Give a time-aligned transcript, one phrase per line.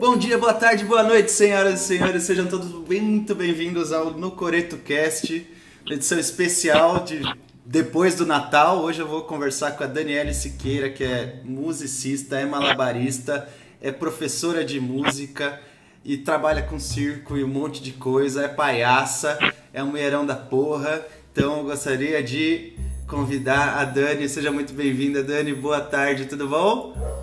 [0.00, 2.22] Bom dia, boa tarde, boa noite, senhoras e senhores.
[2.22, 5.46] Sejam todos muito bem-vindos ao No Coreto Cast,
[5.90, 7.20] edição especial de
[7.66, 8.78] depois do Natal.
[8.78, 13.46] Hoje eu vou conversar com a Daniele Siqueira, que é musicista, é malabarista,
[13.78, 15.60] é professora de música
[16.02, 19.38] e trabalha com circo e um monte de coisa, é palhaça,
[19.70, 21.04] é um mulherão da porra.
[21.30, 22.72] Então eu gostaria de
[23.06, 24.30] convidar a Dani.
[24.30, 25.52] Seja muito bem-vinda, Dani.
[25.52, 27.19] Boa tarde, tudo bom?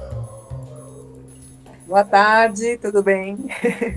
[1.87, 3.37] Boa tarde, tudo bem?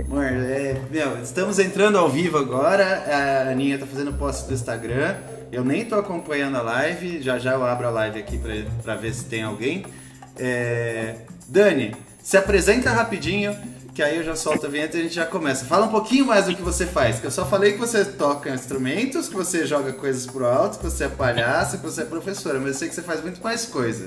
[0.09, 2.85] Amor, é, meu, estamos entrando ao vivo agora.
[2.87, 5.17] A Aninha tá fazendo post do Instagram.
[5.51, 7.21] Eu nem tô acompanhando a live.
[7.21, 8.41] Já já eu abro a live aqui
[8.84, 9.84] para ver se tem alguém.
[10.39, 11.17] É...
[11.48, 13.57] Dani, se apresenta rapidinho,
[13.93, 15.65] que aí eu já solto a vinheta e a gente já começa.
[15.65, 18.51] Fala um pouquinho mais do que você faz, que eu só falei que você toca
[18.51, 22.61] instrumentos, que você joga coisas pro alto, que você é palhaça, que você é professora,
[22.61, 24.07] mas eu sei que você faz muito mais coisa.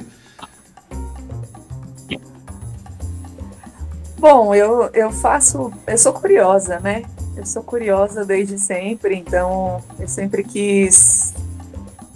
[4.24, 5.70] Bom, eu, eu faço.
[5.86, 7.04] Eu sou curiosa, né?
[7.36, 11.34] Eu sou curiosa desde sempre, então eu sempre quis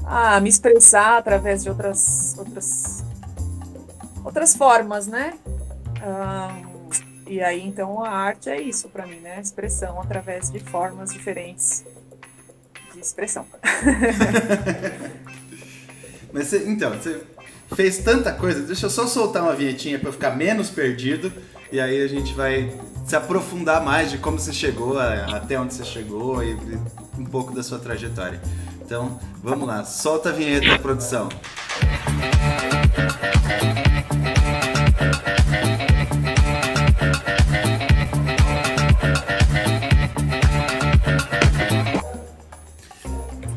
[0.06, 3.04] ah, me expressar através de outras, outras,
[4.24, 5.34] outras formas, né?
[6.02, 6.58] Ah,
[7.28, 9.42] e aí, então, a arte é isso para mim, né?
[9.42, 11.84] Expressão através de formas diferentes
[12.94, 13.46] de expressão.
[16.32, 17.22] Mas então, você
[17.76, 18.62] fez tanta coisa.
[18.62, 21.34] Deixa eu só soltar uma vinhetinha para eu ficar menos perdido.
[21.72, 22.72] E aí a gente vai
[23.06, 26.58] se aprofundar mais de como você chegou, até onde você chegou e
[27.18, 28.42] um pouco da sua trajetória.
[28.82, 31.28] Então, vamos lá, solta a vinheta, produção.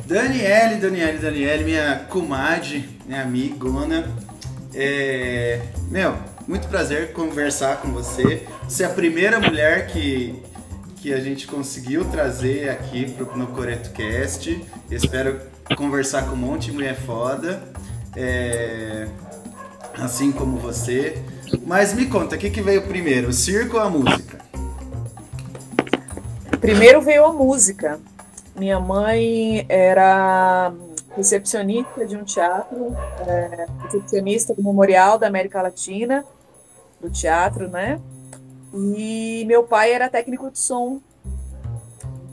[0.04, 4.10] Daniele, Daniele, Daniele, minha comadre, minha amigona.
[4.74, 5.60] É...
[5.88, 6.16] Meu,
[6.50, 8.44] muito prazer conversar com você.
[8.64, 10.42] Você é a primeira mulher que,
[10.96, 14.60] que a gente conseguiu trazer aqui pro, no Coreto Cast.
[14.90, 15.40] Espero
[15.76, 17.62] conversar com um monte de mulher foda.
[18.16, 19.06] É,
[19.96, 21.22] assim como você.
[21.64, 24.40] Mas me conta, o que, que veio primeiro, o circo ou a música?
[26.60, 28.00] Primeiro veio a música.
[28.56, 30.72] Minha mãe era
[31.16, 32.92] recepcionista de um teatro,
[33.24, 36.24] é, recepcionista do Memorial da América Latina
[37.00, 38.00] do teatro, né?
[38.74, 41.00] E meu pai era técnico de som.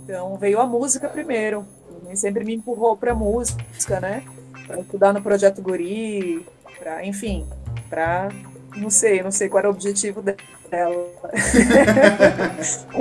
[0.04, 1.66] Então veio a música primeiro.
[2.06, 4.24] Ele sempre me empurrou para música, né?
[4.66, 6.46] Para estudar no projeto Guri,
[6.80, 7.46] para, enfim,
[7.90, 8.30] para
[8.76, 10.38] não sei, não sei qual era o objetivo dela.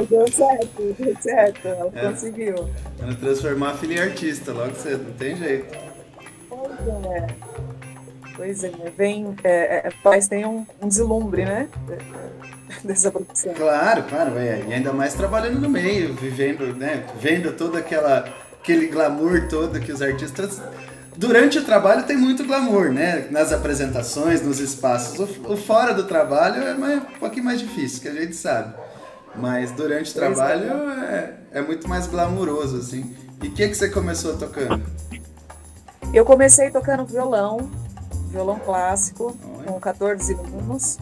[0.08, 2.68] Deu certo, deu certo, ela é, conseguiu.
[3.00, 5.76] Ela transformar a filha em artista logo cedo, não tem jeito.
[6.48, 6.70] Pois
[7.06, 7.26] é.
[8.36, 11.68] Pois é, vem, é, é, pais têm um, um deslumbre, né?
[12.84, 13.54] Dessa produção.
[13.54, 14.62] Claro, claro, é.
[14.68, 17.06] E ainda mais trabalhando no meio, vivendo, né?
[17.18, 18.28] Vendo todo aquela,
[18.60, 20.60] aquele glamour todo que os artistas.
[21.16, 23.26] Durante o trabalho tem muito glamour, né?
[23.30, 25.18] Nas apresentações, nos espaços.
[25.18, 28.74] O, o fora do trabalho é mais, um pouquinho mais difícil, que a gente sabe.
[29.34, 30.70] Mas durante o trabalho
[31.04, 33.16] é, é muito mais glamuroso, assim.
[33.42, 34.82] E o que, que você começou tocando?
[36.12, 37.70] Eu comecei tocando violão,
[38.36, 40.98] violão clássico com 14 anos.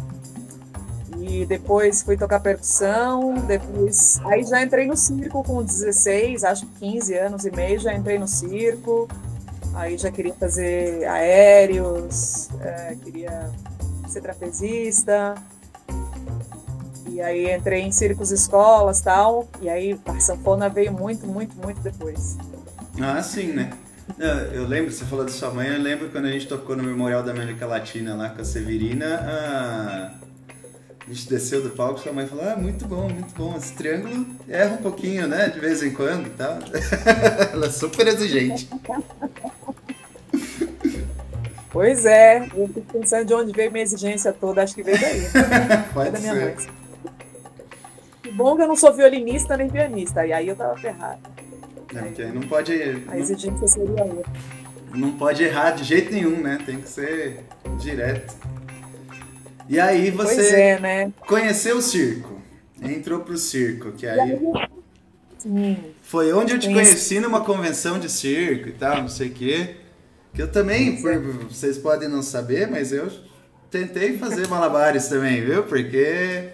[1.18, 6.90] E depois fui tocar percussão, depois aí já entrei no circo com 16, acho que
[6.90, 9.08] 15 anos e meio, já entrei no circo.
[9.74, 13.50] Aí já queria fazer aéreos, é, queria
[14.08, 15.34] ser trapezista.
[17.08, 19.48] E aí entrei em circos escolas tal.
[19.60, 22.36] E aí a sanfona veio muito, muito, muito depois.
[23.00, 23.70] Ah, sim, né?
[24.53, 27.22] Eu lembro, você falou da sua mãe, eu lembro quando a gente tocou no Memorial
[27.22, 30.10] da América Latina lá com a Severina, a,
[31.06, 34.26] a gente desceu do palco, sua mãe falou, ah, muito bom, muito bom, esse triângulo
[34.48, 36.59] erra um pouquinho, né, de vez em quando e tal.
[37.53, 38.69] Ela é super exigente.
[41.70, 45.23] Pois é, eu fico pensando de onde veio minha exigência toda, acho que veio daí.
[45.93, 46.44] Pode da minha ser.
[46.44, 46.56] mãe.
[48.23, 51.33] Que bom que eu não sou violinista nem pianista, e aí eu tava ferrada.
[51.94, 52.73] É, porque não pode.
[53.08, 54.32] A exigência seria outra.
[54.94, 56.58] Não pode errar de jeito nenhum, né?
[56.64, 57.41] Tem que ser
[57.79, 58.35] direto.
[59.69, 61.12] E aí você é, né?
[61.26, 62.41] conheceu o circo,
[62.82, 64.38] entrou pro circo, que aí.
[65.38, 65.76] Sim.
[66.02, 69.76] Foi onde eu te conheci numa convenção de circo e tal, não sei o quê.
[70.32, 71.19] Que eu também, por,
[71.49, 73.11] vocês podem não saber, mas eu
[73.70, 75.62] tentei fazer malabares também, viu?
[75.64, 76.50] Porque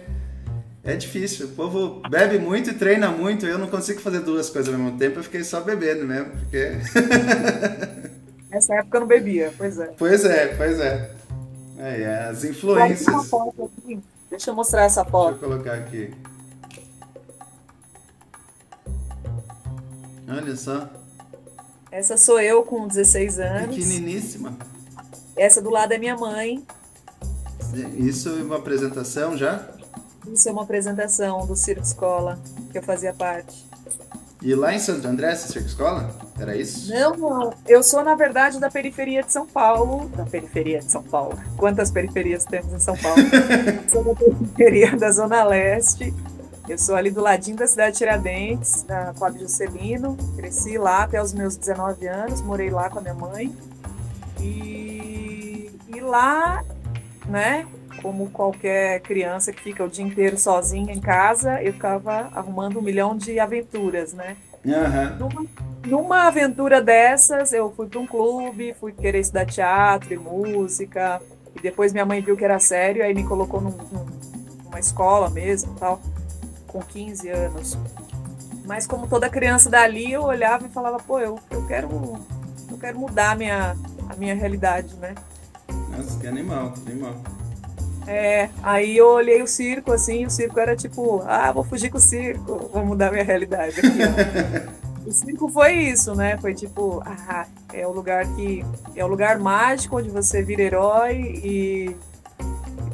[0.83, 1.47] é difícil.
[1.47, 3.45] O povo bebe muito e treina muito.
[3.45, 5.19] Eu não consigo fazer duas coisas ao mesmo tempo.
[5.19, 6.31] Eu fiquei só bebendo mesmo.
[6.31, 6.71] Porque...
[8.49, 9.85] Nessa época eu não bebia, pois é.
[9.97, 11.11] Pois é, pois é.
[11.77, 13.29] é, é as influências.
[14.29, 15.31] Deixa eu mostrar essa foto.
[15.31, 16.13] Deixa eu colocar aqui.
[20.27, 20.89] Olha só.
[21.91, 23.75] Essa sou eu com 16 anos.
[23.75, 24.57] Pequeniníssima.
[25.35, 26.65] Essa do lado é minha mãe.
[27.97, 29.67] Isso é uma apresentação já?
[30.27, 32.39] Isso é uma apresentação do Circo Escola,
[32.71, 33.69] que eu fazia parte.
[34.41, 36.09] E lá em Santo André, essa Circo Escola?
[36.39, 36.91] Era isso?
[36.91, 37.53] Não, não.
[37.67, 40.09] Eu sou, na verdade, da periferia de São Paulo.
[40.09, 41.37] Da periferia de São Paulo.
[41.57, 43.21] Quantas periferias temos em São Paulo?
[43.87, 46.11] sou da periferia da Zona Leste.
[46.67, 50.17] Eu sou ali do ladinho da cidade de Tiradentes, na Cláudio Juscelino.
[50.35, 53.55] Cresci lá até os meus 19 anos, morei lá com a minha mãe.
[54.39, 56.63] E, e lá,
[57.27, 57.67] né,
[58.01, 62.81] como qualquer criança que fica o dia inteiro sozinha em casa, eu ficava arrumando um
[62.81, 64.35] milhão de aventuras, né?
[64.63, 65.17] Uhum.
[65.17, 65.45] Numa,
[65.85, 71.21] numa aventura dessas, eu fui para um clube, fui querer estudar teatro e música,
[71.55, 74.05] e depois minha mãe viu que era sério, aí me colocou num, num,
[74.65, 75.99] numa escola mesmo, tal
[76.71, 77.77] com 15 anos.
[78.65, 81.89] Mas como toda criança dali, eu olhava e falava, pô, eu, eu quero
[82.69, 83.75] eu quero mudar a minha,
[84.09, 85.13] a minha realidade, né?
[85.89, 87.15] Nossa, que animal, que animal.
[88.11, 91.97] É, aí eu olhei o circo, assim, o circo era tipo, ah, vou fugir com
[91.97, 93.87] o circo, vou mudar minha realidade aqui,
[95.07, 96.37] O circo foi isso, né?
[96.37, 98.63] Foi tipo, ah, é o lugar que.
[98.95, 101.95] É o lugar mágico onde você vira herói e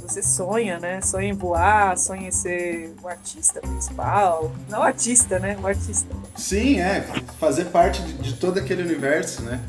[0.01, 1.01] você sonha, né?
[1.01, 4.53] Sonha em voar, sonha em ser o artista principal.
[4.69, 5.57] Não artista, né?
[5.61, 6.07] O artista.
[6.37, 7.01] Sim, é.
[7.39, 9.59] Fazer parte de, de todo aquele universo, né?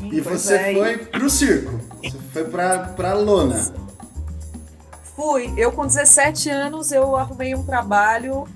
[0.00, 0.72] Sim, e você é.
[0.72, 1.78] foi pro circo.
[2.02, 3.85] Você foi pra, pra lona.
[5.16, 5.52] Fui.
[5.56, 8.46] Eu, com 17 anos, eu arrumei um trabalho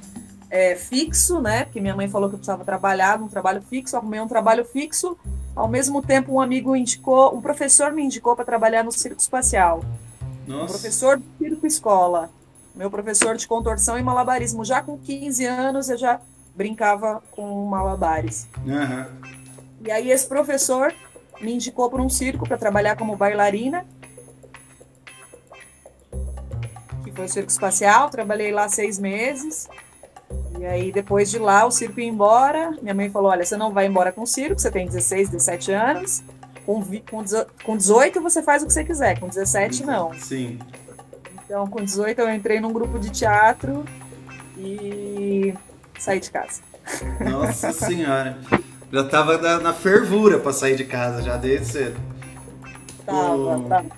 [0.51, 1.65] é, fixo, né?
[1.65, 3.97] Porque minha mãe falou que eu precisava trabalhar num trabalho fixo.
[3.97, 5.17] arrumei um trabalho fixo.
[5.57, 9.83] Ao mesmo tempo, um amigo indicou, um professor me indicou para trabalhar no circo espacial.
[10.47, 10.75] Nossa.
[10.75, 12.29] Professor de circo escola.
[12.75, 14.63] Meu professor de contorção e malabarismo.
[14.63, 16.21] Já com 15 anos eu já
[16.55, 18.47] brincava com malabares.
[18.67, 19.07] Uhum.
[19.83, 20.93] E aí esse professor
[21.41, 23.87] me indicou para um circo para trabalhar como bailarina.
[27.21, 28.09] Foi o circo espacial.
[28.09, 29.69] Trabalhei lá seis meses.
[30.59, 32.73] E aí, depois de lá, o circo ia embora.
[32.81, 35.73] Minha mãe falou: Olha, você não vai embora com o circo, você tem 16, 17
[35.73, 36.23] anos.
[36.65, 37.25] Com, com,
[37.65, 40.15] com 18 você faz o que você quiser, com 17 não.
[40.15, 40.59] Sim.
[41.45, 43.85] Então, com 18 eu entrei num grupo de teatro
[44.57, 45.53] e
[45.99, 46.61] saí de casa.
[47.29, 48.39] Nossa senhora.
[48.93, 52.01] Já tava na, na fervura para sair de casa, já desde cedo.
[53.05, 53.69] Tava, o...
[53.69, 53.89] tava.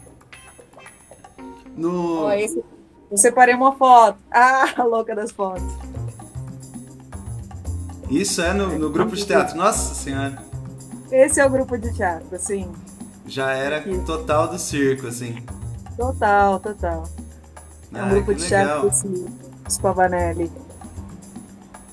[1.76, 2.24] No...
[2.24, 2.62] Ó, esse...
[3.12, 4.18] Eu separei uma foto.
[4.30, 5.62] Ah, louca das fotos.
[8.08, 9.54] Isso é no, no grupo de teatro.
[9.54, 10.42] Nossa senhora.
[11.10, 12.72] Esse é o grupo de teatro, assim.
[13.26, 13.98] Já era Aqui.
[14.06, 15.44] total do circo, assim.
[15.94, 17.04] Total, total.
[17.92, 18.66] Ah, é um grupo de legal.
[18.66, 19.26] teatro assim,
[19.68, 20.50] Spavanelli.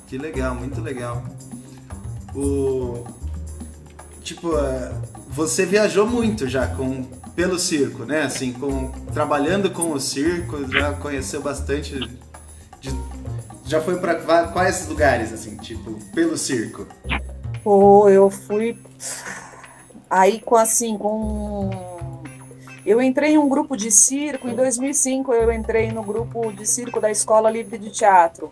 [0.08, 1.22] Que legal, muito legal.
[2.34, 3.04] O
[4.24, 4.94] tipo, é,
[5.28, 7.06] você viajou muito já com
[7.40, 8.24] pelo circo, né?
[8.24, 11.98] Assim, com trabalhando com o circo, já conheceu bastante
[12.82, 12.94] de,
[13.64, 14.16] já foi para
[14.50, 16.86] quais lugares assim, tipo, pelo circo?
[17.64, 18.78] Pô, eu fui
[20.10, 21.70] aí com assim, com
[22.86, 27.00] eu entrei em um grupo de circo em 2005, eu entrei no grupo de circo
[27.00, 28.50] da Escola Livre de Teatro,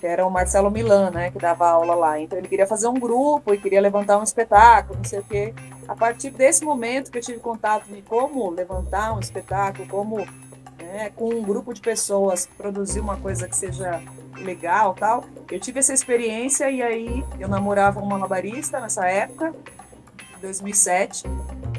[0.00, 2.18] que era o Marcelo Milan, né, que dava aula lá.
[2.18, 5.54] Então ele queria fazer um grupo e queria levantar um espetáculo, não sei o quê.
[5.88, 10.18] A partir desse momento que eu tive contato de como levantar um espetáculo, como
[10.78, 14.02] né, com um grupo de pessoas produzir uma coisa que seja
[14.36, 15.24] legal tal.
[15.50, 19.54] Eu tive essa experiência e aí eu namorava uma malabarista nessa época,
[20.40, 21.24] 2007.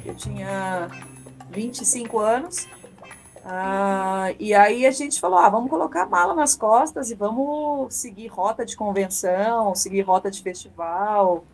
[0.04, 0.90] Eu tinha
[1.52, 2.68] 25 anos.
[3.46, 7.94] Ah, e aí a gente falou, ah, vamos colocar a mala nas costas e vamos
[7.94, 11.46] seguir rota de convenção, seguir rota de festival,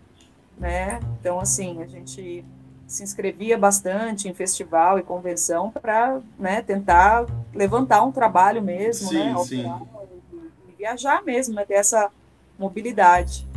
[0.58, 1.00] né?
[1.20, 2.44] Então, assim, a gente
[2.88, 9.18] se inscrevia bastante em festival e convenção para né, tentar levantar um trabalho mesmo, sim,
[9.18, 9.36] né?
[9.44, 9.74] Sim.
[10.70, 12.10] E viajar mesmo, né, ter essa
[12.58, 13.48] mobilidade.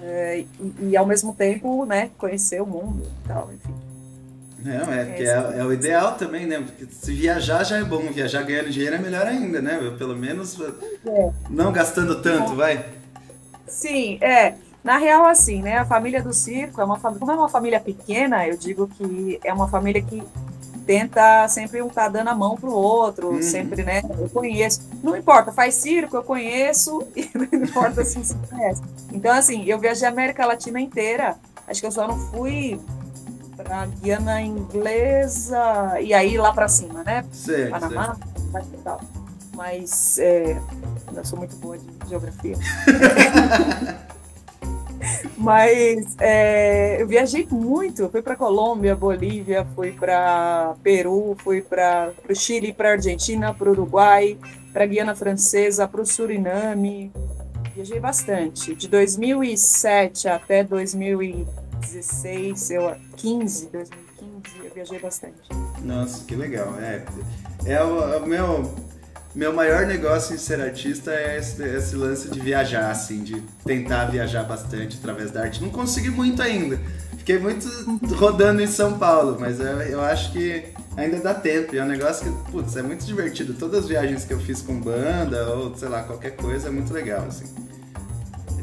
[0.00, 3.74] É, e, e, ao mesmo tempo, né, conhecer o mundo e tal, enfim.
[4.60, 6.60] Não, é, é, é, é, o ideal também, né?
[6.60, 9.78] Porque se viajar já é bom, viajar ganhando dinheiro é melhor ainda, né?
[9.96, 11.30] Pelo menos é.
[11.48, 12.84] não gastando tanto, vai.
[13.68, 14.54] Sim, é.
[14.82, 15.78] Na real, assim, né?
[15.78, 17.20] A família do circo é uma família.
[17.20, 20.22] Como é uma família pequena, eu digo que é uma família que
[20.88, 23.42] tenta sempre um tá dando a mão pro outro, uhum.
[23.42, 24.00] sempre, né?
[24.18, 24.80] Eu conheço.
[25.02, 28.82] Não importa, faz circo, eu conheço, e não importa se você conhece.
[29.12, 31.36] Então, assim, eu viajei a América Latina inteira.
[31.66, 32.80] Acho que eu só não fui
[33.54, 37.22] pra Guiana Inglesa e aí lá para cima, né?
[37.32, 38.16] Certo, Panamá.
[38.50, 39.06] Certo.
[39.54, 40.58] Mas é,
[41.14, 42.56] eu sou muito boa de geografia.
[45.36, 52.34] Mas é, eu viajei muito, fui para Colômbia, Bolívia, fui para Peru, fui para o
[52.34, 54.36] Chile, para Argentina, para Uruguai,
[54.72, 57.12] para Guiana Francesa, para o Suriname.
[57.74, 58.74] Viajei bastante.
[58.74, 65.48] De 2007 até 2016, eu 15, 2015, eu viajei bastante.
[65.82, 66.74] Nossa, que legal.
[66.80, 67.04] É,
[67.66, 68.74] é o, é o meu
[69.34, 74.06] meu maior negócio em ser artista é esse, esse, lance de viajar, assim, de tentar
[74.06, 75.62] viajar bastante através da arte.
[75.62, 76.78] Não consegui muito ainda.
[77.18, 77.68] Fiquei muito
[78.14, 80.64] rodando em São Paulo, mas eu, eu acho que
[80.96, 81.74] ainda dá tempo.
[81.74, 83.54] E é um negócio que, putz, é muito divertido.
[83.54, 86.92] Todas as viagens que eu fiz com banda ou, sei lá, qualquer coisa é muito
[86.92, 87.46] legal, assim.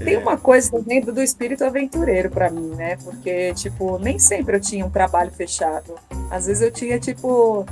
[0.04, 2.98] Tem uma coisa também do espírito aventureiro para mim, né?
[2.98, 5.96] Porque, tipo, nem sempre eu tinha um trabalho fechado.
[6.30, 7.66] Às vezes eu tinha, tipo,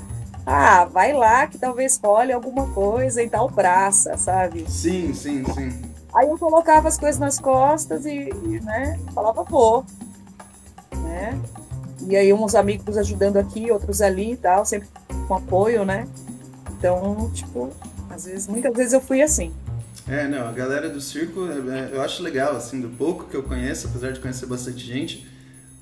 [0.46, 4.70] ah, vai lá que talvez role alguma coisa em tal praça, sabe?
[4.70, 5.94] Sim, sim, sim.
[6.14, 9.86] Aí eu colocava as coisas nas costas e, e né, falava, vou.
[10.96, 11.40] Né?
[12.08, 14.90] E aí uns amigos ajudando aqui, outros ali e tal, sempre
[15.28, 16.08] com apoio, né?
[16.78, 17.72] Então, tipo,
[18.10, 19.54] às vezes, muitas vezes eu fui assim.
[20.08, 23.36] É, não, a galera do circo, é, é, eu acho legal, assim, do pouco que
[23.36, 25.26] eu conheço, apesar de conhecer bastante gente,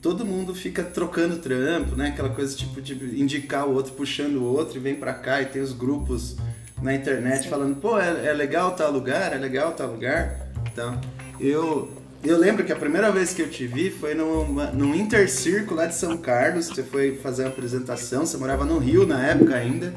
[0.01, 2.07] todo mundo fica trocando trampo, né?
[2.07, 5.45] Aquela coisa tipo de indicar o outro puxando o outro e vem pra cá e
[5.45, 6.35] tem os grupos
[6.81, 10.47] na internet falando, pô, é, é legal tal lugar, é legal tal lugar.
[10.71, 10.99] Então,
[11.39, 11.91] eu,
[12.23, 15.85] eu lembro que a primeira vez que eu te vi foi numa, num Intercirco lá
[15.85, 19.93] de São Carlos, você foi fazer uma apresentação, você morava no Rio na época ainda.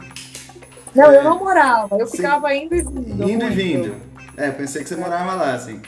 [0.94, 3.30] Não, é, eu não morava, eu ficava indo e vindo.
[3.30, 3.94] Indo e vindo.
[4.36, 5.80] É, pensei que você morava lá, assim.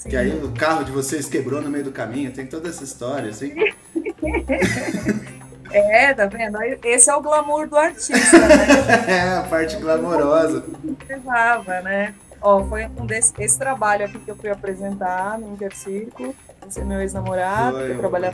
[0.00, 0.08] Sim.
[0.08, 3.28] Que aí o carro de vocês quebrou no meio do caminho, tem toda essa história,
[3.28, 3.52] assim.
[5.70, 6.56] é, tá vendo?
[6.82, 8.56] Esse é o glamour do artista, né?
[9.06, 10.64] é, a parte glamourosa.
[11.06, 12.14] Levava, né?
[12.40, 16.34] Ó, foi um desse, esse trabalho aqui que eu fui apresentar no Intercirco.
[16.66, 18.32] Esse é meu ex-namorado, eu trabalhei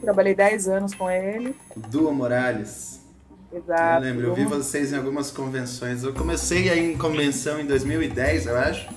[0.00, 1.54] trabalhei 10 anos com ele.
[1.76, 3.02] Dua Morales.
[3.52, 4.02] Exato.
[4.02, 6.02] Eu lembro, eu vi vocês em algumas convenções.
[6.02, 8.88] Eu comecei aí em convenção em 2010, eu acho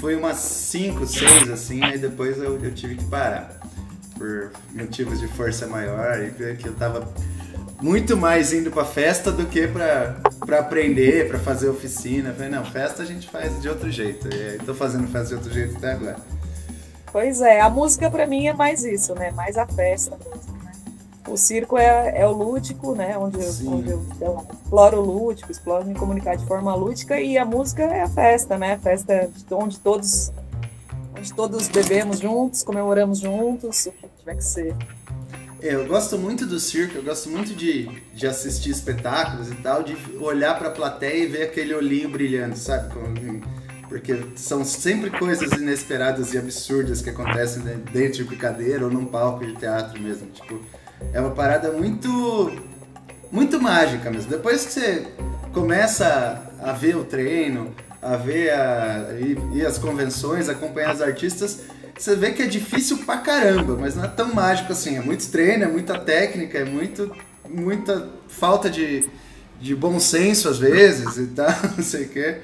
[0.00, 3.60] foi umas 5, 6 assim, aí depois eu, eu tive que parar.
[4.16, 6.18] Por motivos de força maior,
[6.58, 7.08] que eu tava
[7.80, 12.32] muito mais indo pra festa do que pra, pra aprender, pra fazer oficina.
[12.32, 14.28] Falei, não, festa a gente faz de outro jeito.
[14.28, 16.16] E tô fazendo festa de outro jeito até agora.
[17.10, 19.30] Pois é, a música pra mim é mais isso, né?
[19.30, 20.49] Mais a festa mesmo
[21.32, 23.16] o circo é, é o lúdico, né?
[23.16, 27.38] Onde eu, onde eu, eu, exploro o lúdico, exploro me comunicar de forma lúdica e
[27.38, 28.74] a música é a festa, né?
[28.74, 30.32] A festa onde todos,
[31.16, 34.76] onde todos bebemos juntos, comemoramos juntos, o que tiver que ser.
[35.62, 39.82] É, eu gosto muito do circo, eu gosto muito de, de assistir espetáculos e tal,
[39.82, 42.92] de olhar para a plateia e ver aquele olhinho brilhando, sabe?
[43.86, 49.44] Porque são sempre coisas inesperadas e absurdas que acontecem dentro de brincadeira ou num palco
[49.44, 50.28] de teatro mesmo.
[50.28, 50.60] Tipo,
[51.12, 52.70] é uma parada muito
[53.30, 54.30] muito mágica mesmo.
[54.30, 55.06] Depois que você
[55.52, 61.60] começa a ver o treino, a ver a, e, e as convenções, acompanhar os artistas,
[61.96, 64.96] você vê que é difícil pra caramba, mas não é tão mágico assim.
[64.96, 67.14] É muito treino, é muita técnica, é muito,
[67.48, 69.08] muita falta de,
[69.60, 72.38] de bom senso às vezes e tal, não sei o quê.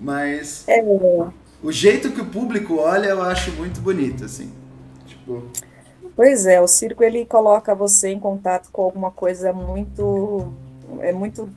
[0.00, 0.82] Mas é.
[1.62, 4.50] o jeito que o público olha eu acho muito bonito, assim.
[5.06, 5.50] Tipo.
[6.16, 10.52] Pois é, o circo ele coloca você em contato com alguma coisa muito
[11.00, 11.48] é muito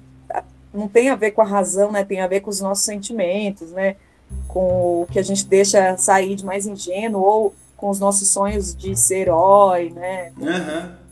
[0.74, 2.04] não tem a ver com a razão, né?
[2.04, 3.96] Tem a ver com os nossos sentimentos, né?
[4.48, 8.76] Com o que a gente deixa sair de mais ingênuo ou com os nossos sonhos
[8.76, 10.32] de ser herói, né?
[10.38, 11.04] Uhum.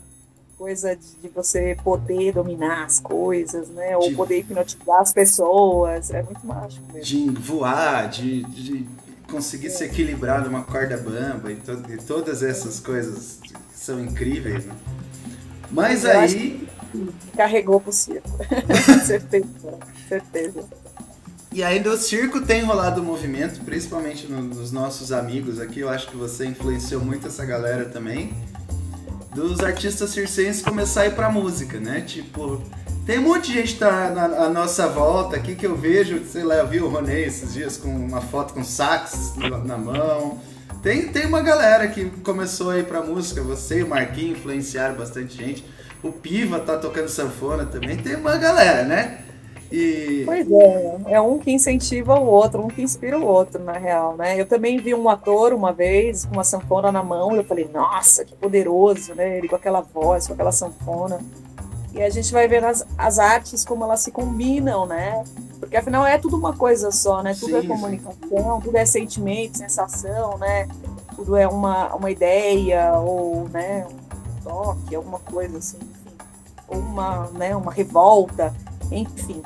[0.58, 3.96] Coisa de, de, você poder dominar as coisas, né?
[3.96, 4.14] Ou de...
[4.14, 6.10] poder hipnotizar as pessoas.
[6.10, 7.04] É muito mágico mesmo.
[7.04, 8.86] De voar, de, de
[9.32, 13.40] conseguir se equilibrar numa corda bamba e, to e todas essas coisas
[13.74, 14.74] são incríveis, né?
[15.70, 16.68] Mas Eu aí.
[17.34, 18.28] Carregou pro circo.
[19.06, 19.46] certeza,
[20.06, 20.64] certeza.
[21.50, 26.16] E aí do circo tem rolado movimento, principalmente nos nossos amigos aqui, eu acho que
[26.16, 28.34] você influenciou muito essa galera também,
[29.34, 32.02] dos artistas circenses começar a ir pra música, né?
[32.02, 32.62] Tipo,
[33.04, 36.56] tem um monte de gente tá na, nossa volta aqui que eu vejo, sei lá,
[36.56, 40.38] eu vi o Ronei esses dias com uma foto com sax na mão.
[40.82, 44.96] Tem, tem uma galera que começou a ir pra música, você e o Marquinhos influenciaram
[44.96, 45.64] bastante gente.
[46.02, 49.18] O Piva tá tocando sanfona também, tem uma galera, né?
[49.70, 50.22] E...
[50.26, 54.16] Pois é, é um que incentiva o outro, um que inspira o outro, na real,
[54.16, 54.38] né?
[54.38, 57.68] Eu também vi um ator uma vez com uma sanfona na mão e eu falei,
[57.72, 59.38] nossa, que poderoso, né?
[59.38, 61.20] Ele com aquela voz, com aquela sanfona.
[61.94, 65.22] E a gente vai ver as, as artes como elas se combinam, né?
[65.60, 67.34] Porque afinal é tudo uma coisa só, né?
[67.38, 68.60] Tudo é sim, é comunicação, sim.
[68.64, 70.68] tudo é sentimento, sensação, né?
[71.14, 76.16] Tudo é uma, uma ideia ou, né, um toque, alguma coisa assim, enfim.
[76.66, 78.54] Ou uma, né, uma revolta,
[78.90, 79.42] enfim.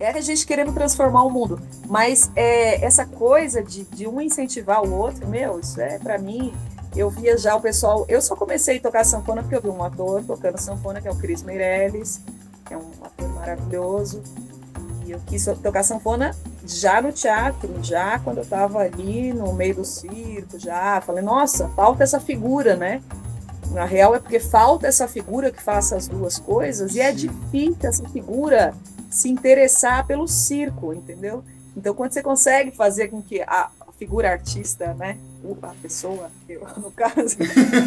[0.00, 1.60] É a gente querendo transformar o mundo.
[1.86, 6.54] Mas é, essa coisa de, de um incentivar o outro, meu, isso é para mim
[6.98, 8.04] eu via já o pessoal.
[8.08, 11.10] Eu só comecei a tocar sanfona porque eu vi um ator tocando sanfona, que é
[11.10, 12.20] o Cris Meirelles,
[12.66, 14.22] que é um ator maravilhoso.
[15.06, 16.34] E eu quis tocar sanfona
[16.66, 21.00] já no teatro, já quando eu estava ali no meio do circo, já.
[21.00, 23.00] Falei, nossa, falta essa figura, né?
[23.70, 27.76] Na real é porque falta essa figura que faça as duas coisas e é difícil
[27.82, 28.74] essa figura
[29.08, 31.44] se interessar pelo circo, entendeu?
[31.76, 35.18] Então, quando você consegue fazer com que a, figura artista, né?
[35.62, 37.36] A pessoa, eu, no caso,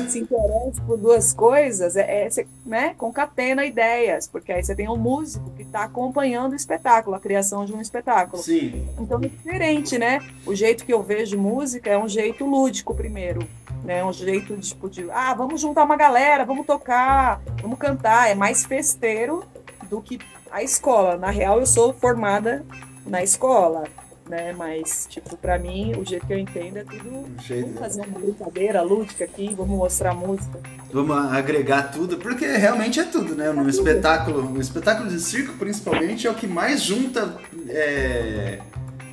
[0.10, 2.94] se interessa por duas coisas, é, é você, né?
[2.98, 7.66] concatena ideias, porque aí você tem um músico que está acompanhando o espetáculo, a criação
[7.66, 8.42] de um espetáculo.
[8.42, 8.88] Sim.
[9.00, 10.20] Então é diferente, né?
[10.46, 13.48] O jeito que eu vejo música é um jeito lúdico primeiro.
[13.84, 18.36] Né, um jeito tipo de, ah, vamos juntar uma galera, vamos tocar, vamos cantar, é
[18.36, 19.44] mais festeiro
[19.90, 20.20] do que
[20.52, 21.18] a escola.
[21.18, 22.64] Na real, eu sou formada
[23.08, 23.86] na escola
[24.32, 24.54] né?
[24.58, 27.28] Mas, tipo, para mim, o jeito que eu entendo é tudo.
[27.50, 30.58] Vamos fazer uma brincadeira lúdica aqui, vamos mostrar música.
[30.94, 33.52] Vamos agregar tudo, porque realmente é tudo, né?
[33.52, 37.36] No é espetáculo, no espetáculo de circo, principalmente, é o que mais junta.
[37.68, 38.60] É...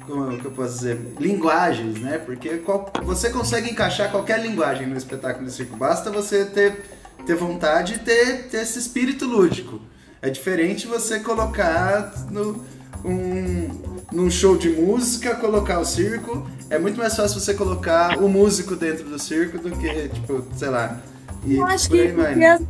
[0.06, 0.98] Como é eu posso dizer?
[1.18, 2.18] Linguagens, né?
[2.18, 2.90] Porque qual...
[3.02, 6.80] você consegue encaixar qualquer linguagem no espetáculo de circo, basta você ter,
[7.26, 9.80] ter vontade e ter, ter esse espírito lúdico.
[10.22, 12.64] É diferente você colocar no,
[13.04, 18.28] um, num show de música, colocar o circo, é muito mais fácil você colocar o
[18.28, 21.00] músico dentro do circo do que, tipo, sei lá.
[21.44, 22.60] E Eu acho que porque as,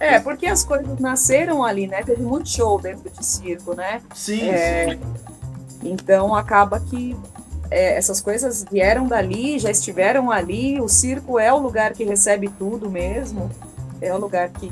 [0.00, 2.02] é, porque as coisas nasceram ali, né?
[2.02, 4.00] Teve muito show dentro de circo, né?
[4.14, 5.00] Sim, é, sim.
[5.82, 7.16] Então acaba que
[7.70, 12.48] é, essas coisas vieram dali, já estiveram ali, o circo é o lugar que recebe
[12.58, 13.50] tudo mesmo
[14.04, 14.70] é um lugar que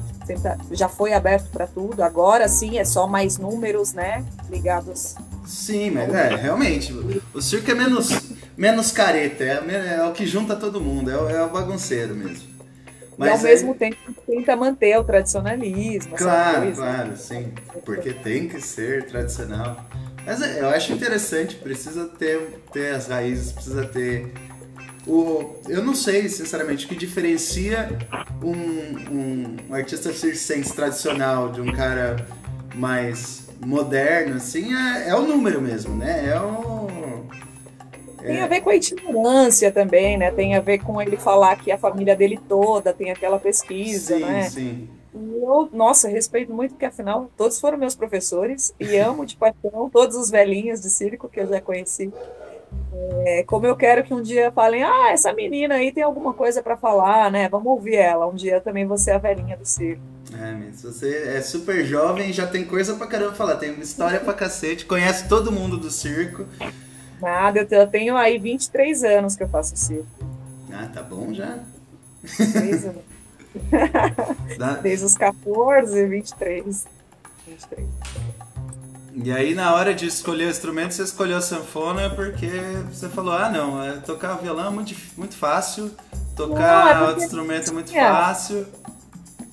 [0.71, 2.03] já foi aberto para tudo.
[2.03, 4.25] Agora sim é só mais números, né?
[4.51, 5.15] Ligados.
[5.45, 6.93] Sim, mas é, realmente.
[7.35, 8.11] O circo é menos,
[8.57, 12.53] menos careta, é, é o que junta todo mundo, é o, é o bagunceiro mesmo.
[13.19, 16.17] Mas e ao mesmo tempo tenta manter o tradicionalismo.
[16.17, 17.53] Claro, claro, sim.
[17.85, 19.85] Porque tem que ser tradicional.
[20.25, 24.33] Mas é, eu acho interessante, precisa ter, ter as raízes, precisa ter
[25.07, 27.89] o, eu não sei, sinceramente, o que diferencia
[28.41, 32.25] um, um, um artista circense tradicional de um cara
[32.75, 36.29] mais moderno, assim, é, é o número mesmo, né?
[36.31, 37.27] É o.
[38.21, 38.27] É...
[38.27, 40.31] Tem a ver com a itinerância também, né?
[40.31, 44.25] Tem a ver com ele falar que a família dele toda tem aquela pesquisa, sim,
[44.25, 44.51] né?
[44.51, 49.37] Sim, E eu, nossa, respeito muito, porque afinal todos foram meus professores e amo de
[49.37, 52.13] paixão todos os velhinhos de circo que eu já conheci.
[53.25, 56.63] É, como eu quero que um dia falem, ah, essa menina aí tem alguma coisa
[56.63, 57.49] para falar, né?
[57.49, 58.27] Vamos ouvir ela.
[58.27, 60.03] Um dia também você é a velhinha do circo.
[60.35, 64.19] É, se você é super jovem, já tem coisa pra caramba falar, tem uma história
[64.19, 66.47] pra cacete, conhece todo mundo do circo.
[67.21, 70.07] Nada, eu tenho aí 23 anos que eu faço circo.
[70.73, 71.59] Ah, tá bom já.
[72.23, 73.03] 23 anos.
[74.83, 76.87] Desde os 14, 23.
[77.47, 77.89] 23.
[79.15, 82.51] E aí, na hora de escolher o instrumento, você escolheu a sanfona porque
[82.91, 85.91] você falou: ah, não, é, tocar violão é muito, muito fácil,
[86.35, 88.67] tocar não, é outro instrumento é muito fácil.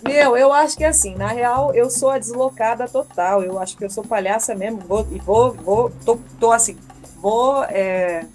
[0.01, 3.43] Meu, eu acho que assim, na real, eu sou a deslocada total.
[3.43, 4.79] Eu acho que eu sou palhaça mesmo.
[4.79, 6.77] Vou, e vou, vou, tô, tô assim,
[7.17, 8.25] vou, é,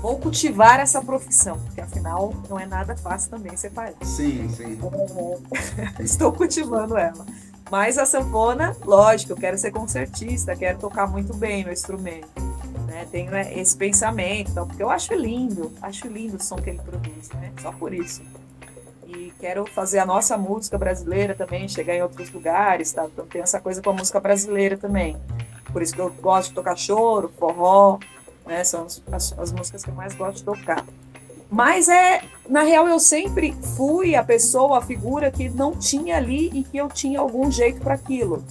[0.00, 3.96] vou cultivar essa profissão, porque afinal não é nada fácil também ser palhaço.
[4.04, 4.78] Sim, sim.
[5.98, 7.26] É, estou cultivando ela.
[7.70, 12.28] Mas a sanfona, lógico, eu quero ser concertista, quero tocar muito bem no instrumento.
[12.86, 13.06] Né?
[13.12, 16.80] Tenho né, esse pensamento, então, porque eu acho lindo, acho lindo o som que ele
[16.80, 17.52] produz, né?
[17.62, 18.22] Só por isso.
[19.06, 23.06] E quero fazer a nossa música brasileira também, chegar em outros lugares, tá?
[23.06, 25.16] Então tem essa coisa com a música brasileira também.
[25.72, 28.00] Por isso que eu gosto de tocar choro, forró,
[28.44, 28.64] né?
[28.64, 30.84] São as, as músicas que eu mais gosto de tocar.
[31.50, 36.48] Mas é, na real, eu sempre fui a pessoa, a figura que não tinha ali
[36.54, 38.44] e que eu tinha algum jeito para aquilo.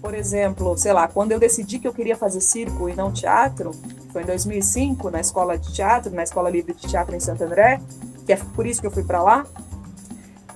[0.00, 3.72] Por exemplo, sei lá, quando eu decidi que eu queria fazer circo e não teatro,
[4.12, 7.80] foi em 2005, na escola de teatro, na Escola Livre de Teatro em Santo André,
[8.24, 9.44] que é por isso que eu fui para lá.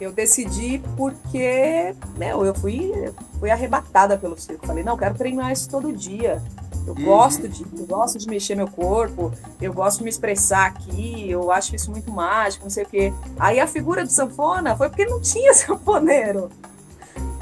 [0.01, 2.91] Eu decidi porque, meu, eu fui,
[3.39, 4.67] fui arrebatada pelo circo.
[4.67, 6.43] Falei, não, quero treinar isso todo dia.
[6.87, 7.05] Eu uhum.
[7.05, 11.51] gosto de, eu gosto de mexer meu corpo, eu gosto de me expressar aqui, eu
[11.51, 13.13] acho isso muito mágico, não sei o quê.
[13.39, 16.51] Aí a figura do sanfona foi porque não tinha sanfoneiro.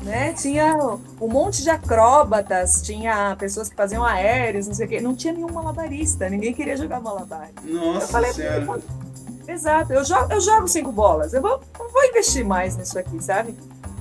[0.03, 0.33] né?
[0.35, 0.77] Tinha
[1.20, 5.01] um monte de acróbatas, tinha pessoas que faziam aéreos, não sei o quê.
[5.01, 7.48] Não tinha nenhum malabarista, ninguém queria jogar malabar.
[7.64, 8.81] Nossa eu falei, senhora.
[9.46, 13.57] Exato, eu jogo, eu jogo cinco bolas, eu vou, vou investir mais nisso aqui, sabe?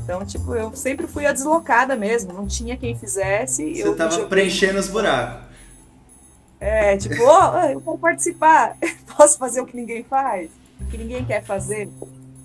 [0.07, 3.75] Então, tipo, eu sempre fui a deslocada mesmo, não tinha quem fizesse.
[3.75, 4.27] Você eu tava joguei...
[4.27, 5.45] preenchendo os buracos.
[6.61, 8.77] É, tipo, oh, eu vou participar,
[9.17, 11.89] posso fazer o que ninguém faz, o que ninguém quer fazer.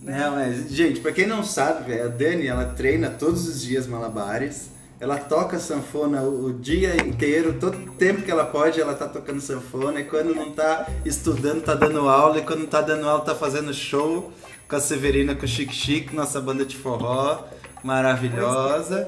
[0.03, 0.29] Né?
[0.29, 4.73] mas, gente, pra quem não sabe, a Dani, ela treina todos os dias malabares.
[4.99, 10.01] Ela toca sanfona o dia inteiro, todo tempo que ela pode, ela tá tocando sanfona.
[10.01, 12.39] E quando não tá estudando, tá dando aula.
[12.39, 14.33] E quando não tá dando aula, tá fazendo show
[14.73, 17.45] com a Severina, com o Chique Chique, nossa banda de forró
[17.85, 19.07] maravilhosa.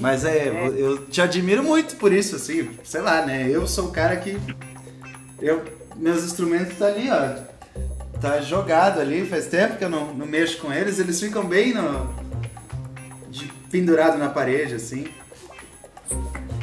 [0.00, 3.48] Mas é, eu te admiro muito por isso, assim, sei lá, né?
[3.48, 4.36] Eu sou o cara que.
[5.40, 5.62] Eu,
[5.94, 7.50] meus instrumentos tá ali, ó
[8.20, 11.72] tá jogado ali, faz tempo que eu não, não mexo com eles, eles ficam bem
[11.72, 12.14] no,
[13.30, 15.06] de, pendurado na parede, assim.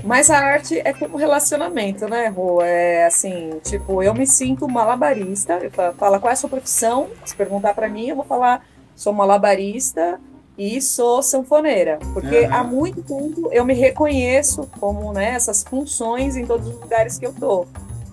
[0.03, 2.61] Mas a arte é como relacionamento, né, Rô?
[2.61, 5.59] É assim, tipo, eu me sinto malabarista.
[5.61, 7.09] Eu falo, qual é a sua profissão?
[7.25, 10.19] Se perguntar para mim, eu vou falar, sou malabarista
[10.57, 11.99] e sou sanfoneira.
[12.13, 12.53] Porque uhum.
[12.53, 17.25] há muito tempo eu me reconheço como né, essas funções em todos os lugares que
[17.25, 17.65] eu tô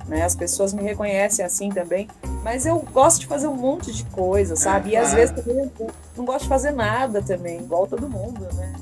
[0.08, 0.22] né?
[0.22, 2.08] As pessoas me reconhecem assim também,
[2.42, 4.90] mas eu gosto de fazer um monte de coisa, sabe?
[4.90, 5.70] E às vezes também
[6.16, 8.72] não gosto de fazer nada também, igual todo mundo, né?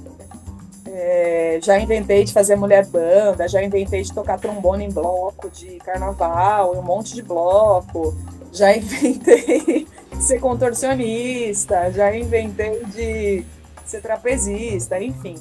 [0.94, 5.78] É, já inventei de fazer mulher banda, já inventei de tocar trombone em bloco de
[5.78, 8.14] carnaval, um monte de bloco,
[8.52, 13.42] já inventei de ser contorcionista, já inventei de
[13.86, 15.36] ser trapezista, enfim.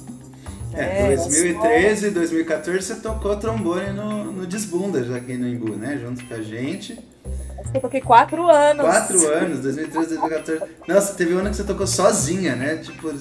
[0.72, 5.98] É, 2013 e 2014 você tocou trombone no, no Desbundas aqui no Imbu, né?
[5.98, 6.98] Junto com a gente.
[7.74, 8.86] Eu toquei quatro anos.
[8.86, 10.72] Quatro anos, 2013, 2014.
[10.88, 12.76] Nossa, teve um ano que você tocou sozinha, né?
[12.76, 13.12] Tipo,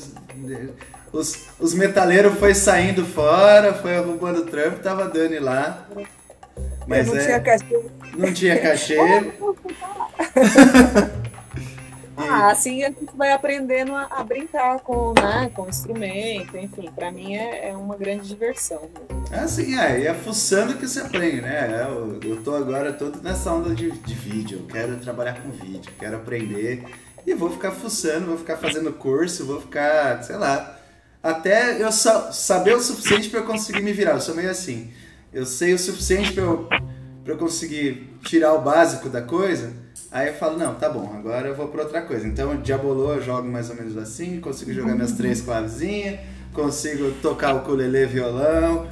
[1.12, 5.88] os, os metaleiros foi saindo fora, foi arrumando o trampo, tava Dani lá.
[6.88, 7.86] Mas não é, tinha cachê.
[8.18, 8.98] Não tinha cachê.
[12.30, 16.90] Ah, assim a gente vai aprendendo a, a brincar com, né, com o instrumento, enfim,
[16.94, 18.90] para mim é, é, uma grande diversão.
[19.32, 21.88] Assim, é, e é fuçando que você aprende, né?
[21.90, 25.50] Eu, é, eu tô agora todo nessa onda de, de vídeo, eu quero trabalhar com
[25.50, 26.84] vídeo, quero aprender
[27.26, 30.78] e vou ficar fuçando, vou ficar fazendo curso, vou ficar, sei lá,
[31.22, 34.14] até eu saber o suficiente para eu conseguir me virar.
[34.14, 34.92] Eu sou meio assim,
[35.34, 36.68] eu sei o suficiente para eu,
[37.24, 39.82] pra eu conseguir tirar o básico da coisa
[40.12, 42.28] Aí eu falo, não, tá bom, agora eu vou para outra coisa.
[42.28, 46.20] Então, Diabolô eu jogo mais ou menos assim, consigo jogar minhas três clavezinhas,
[46.54, 48.88] consigo tocar o ukulele, violão,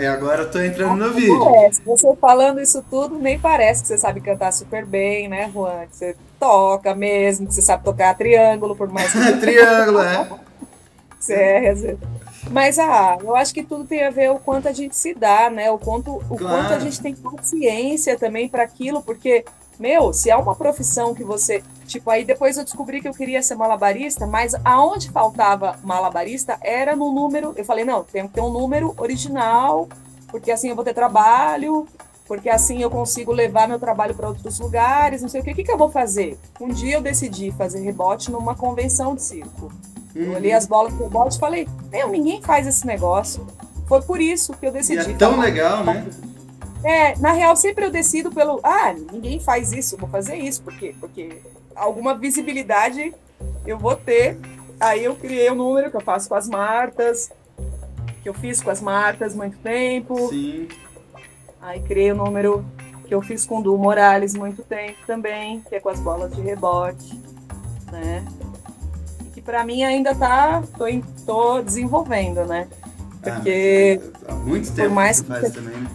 [0.00, 1.44] e agora eu tô entrando no vídeo.
[1.44, 1.82] Parece.
[1.84, 5.86] Você falando isso tudo, nem parece que você sabe cantar super bem, né, Juan?
[5.90, 9.18] Que você toca mesmo, que você sabe tocar triângulo, por mais que...
[9.40, 10.28] triângulo, é.
[11.28, 11.74] É,
[12.50, 15.50] mas ah, eu acho que tudo tem a ver o quanto a gente se dá,
[15.50, 15.70] né?
[15.70, 16.38] O quanto, o claro.
[16.38, 19.44] quanto a gente tem paciência também para aquilo, porque
[19.80, 21.62] meu, se é uma profissão que você.
[21.86, 26.94] Tipo, aí depois eu descobri que eu queria ser malabarista, mas aonde faltava malabarista era
[26.94, 27.54] no número.
[27.56, 29.88] Eu falei, não, tem que ter um número original,
[30.28, 31.88] porque assim eu vou ter trabalho,
[32.28, 35.52] porque assim eu consigo levar meu trabalho para outros lugares, não sei o que.
[35.52, 36.38] O que, que eu vou fazer?
[36.60, 39.72] Um dia eu decidi fazer rebote numa convenção de circo.
[40.14, 40.22] Uhum.
[40.22, 43.46] Eu olhei as bolas do rebote e falei, meu, ninguém faz esse negócio.
[43.86, 45.10] Foi por isso que eu decidi.
[45.10, 46.06] E é tão legal, né?
[46.82, 48.60] É, na real, sempre eu decido pelo.
[48.62, 50.62] Ah, ninguém faz isso, vou fazer isso.
[50.62, 50.94] Por quê?
[50.98, 51.42] Porque
[51.74, 53.12] alguma visibilidade
[53.66, 54.38] eu vou ter.
[54.78, 57.30] Aí eu criei um número que eu faço com as marcas,
[58.22, 60.28] que eu fiz com as marcas muito tempo.
[60.28, 60.68] Sim.
[61.60, 62.64] Aí criei o um número
[63.06, 66.34] que eu fiz com o Du Morales muito tempo também, que é com as bolas
[66.34, 67.20] de rebote,
[67.92, 68.24] né?
[69.50, 70.84] Que para mim ainda tá, tô,
[71.26, 72.68] tô desenvolvendo, né?
[73.20, 75.76] Porque ah, há muito tempo por mais que faz também.
[75.76, 75.90] Né?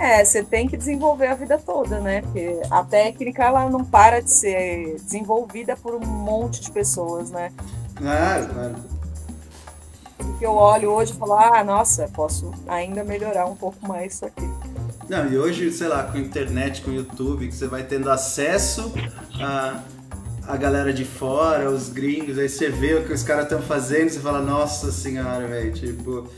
[0.00, 2.22] É, você tem que desenvolver a vida toda, né?
[2.22, 7.52] Porque a técnica ela não para de ser desenvolvida por um monte de pessoas, né?
[7.94, 8.74] Claro, claro.
[10.16, 14.24] Porque eu olho hoje e falo, ah, nossa, posso ainda melhorar um pouco mais isso
[14.24, 14.48] aqui.
[15.08, 18.92] Não, e hoje, sei lá, com internet, com o YouTube, que você vai tendo acesso
[19.40, 19.82] a,
[20.48, 24.08] a galera de fora, os gringos, aí você vê o que os caras estão fazendo,
[24.08, 26.28] e você fala, nossa senhora, velho, tipo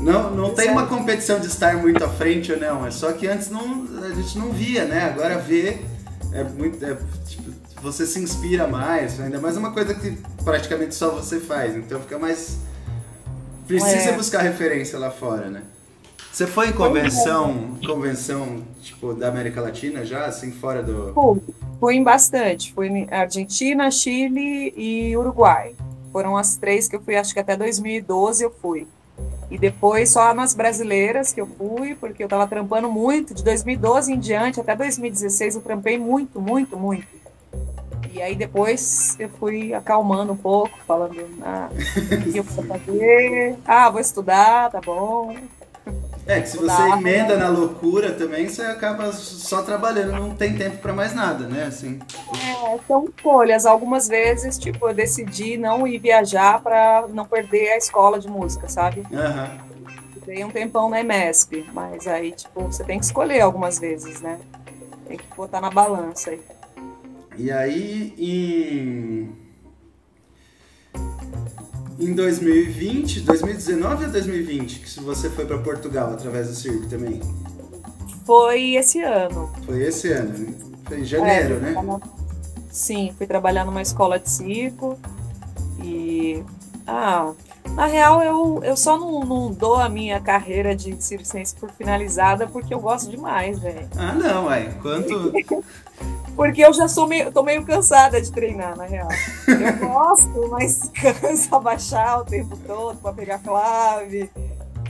[0.00, 3.26] não, não tem uma competição de estar muito à frente ou não, é só que
[3.26, 5.04] antes não, a gente não via, né?
[5.04, 5.78] Agora vê,
[6.32, 6.84] é muito.
[6.84, 11.76] É, tipo, você se inspira mais, ainda mais uma coisa que praticamente só você faz,
[11.76, 12.58] então fica mais.
[13.66, 14.12] Precisa é.
[14.12, 15.62] buscar referência lá fora, né?
[16.32, 21.12] Você foi em convenção, convenção tipo da América Latina já, assim, fora do.
[21.12, 21.42] Fui,
[21.78, 22.72] fui em bastante.
[22.72, 25.74] Fui em Argentina, Chile e Uruguai.
[26.10, 28.88] Foram as três que eu fui, acho que até 2012 eu fui.
[29.50, 34.14] E depois só nas brasileiras que eu fui, porque eu estava trampando muito, de 2012
[34.14, 37.06] em diante até 2016 eu trampei muito, muito, muito.
[38.10, 43.58] E aí depois eu fui acalmando um pouco, falando, ah, o que eu vou fazer?
[43.66, 45.36] Ah, vou estudar, tá bom.
[46.26, 50.78] É, que se você emenda na loucura também, você acaba só trabalhando, não tem tempo
[50.78, 51.64] para mais nada, né?
[51.64, 51.98] Assim.
[52.32, 53.66] É, são escolhas.
[53.66, 58.68] Algumas vezes, tipo, eu decidi não ir viajar para não perder a escola de música,
[58.68, 59.04] sabe?
[59.12, 59.50] Aham.
[60.24, 64.38] Dei um tempão na EMESP, mas aí, tipo, você tem que escolher algumas vezes, né?
[65.08, 66.40] Tem que botar na balança aí.
[67.36, 69.41] E aí, em
[72.02, 77.20] em 2020, 2019 ou 2020 que você foi para Portugal através do circo também?
[78.26, 79.52] Foi esse ano.
[79.64, 82.00] Foi esse ano, foi em janeiro, é, né?
[82.70, 84.98] Sim, fui trabalhar numa escola de circo
[85.82, 86.42] e
[86.86, 87.32] ah,
[87.70, 92.46] na real eu, eu só não, não dou a minha carreira de circense por finalizada
[92.46, 93.88] porque eu gosto demais, velho.
[93.96, 94.72] Ah, não, uai.
[94.82, 95.32] Quanto
[96.34, 99.08] Porque eu já sou meio, tô meio cansada de treinar, na real.
[99.46, 104.30] Eu gosto, mas cansa baixar o tempo todo para pegar clave,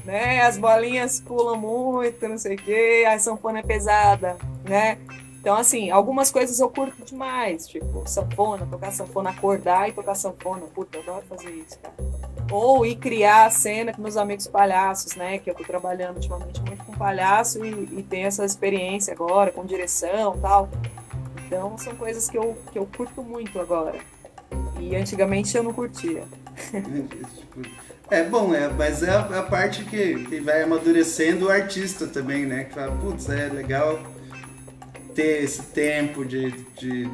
[0.04, 0.42] né?
[0.42, 4.98] As bolinhas pulam muito, não sei o quê, a sanfona é pesada, né?
[5.40, 10.62] Então, assim, algumas coisas eu curto demais, tipo sanfona, tocar sanfona, acordar e tocar sanfona.
[10.66, 12.11] Puta, eu adoro fazer isso, cara.
[12.52, 15.38] Ou ir criar a cena com meus amigos palhaços, né?
[15.38, 19.64] Que eu tô trabalhando ultimamente muito com palhaço e, e tenho essa experiência agora com
[19.64, 20.68] direção tal.
[21.46, 23.98] Então são coisas que eu, que eu curto muito agora.
[24.78, 26.24] E antigamente eu não curtia.
[28.10, 32.44] É bom, é, mas é a, a, parte que, que vai amadurecendo o artista também,
[32.44, 32.64] né?
[32.64, 33.98] Que fala, putz, é legal
[35.14, 37.08] ter esse tempo de, de,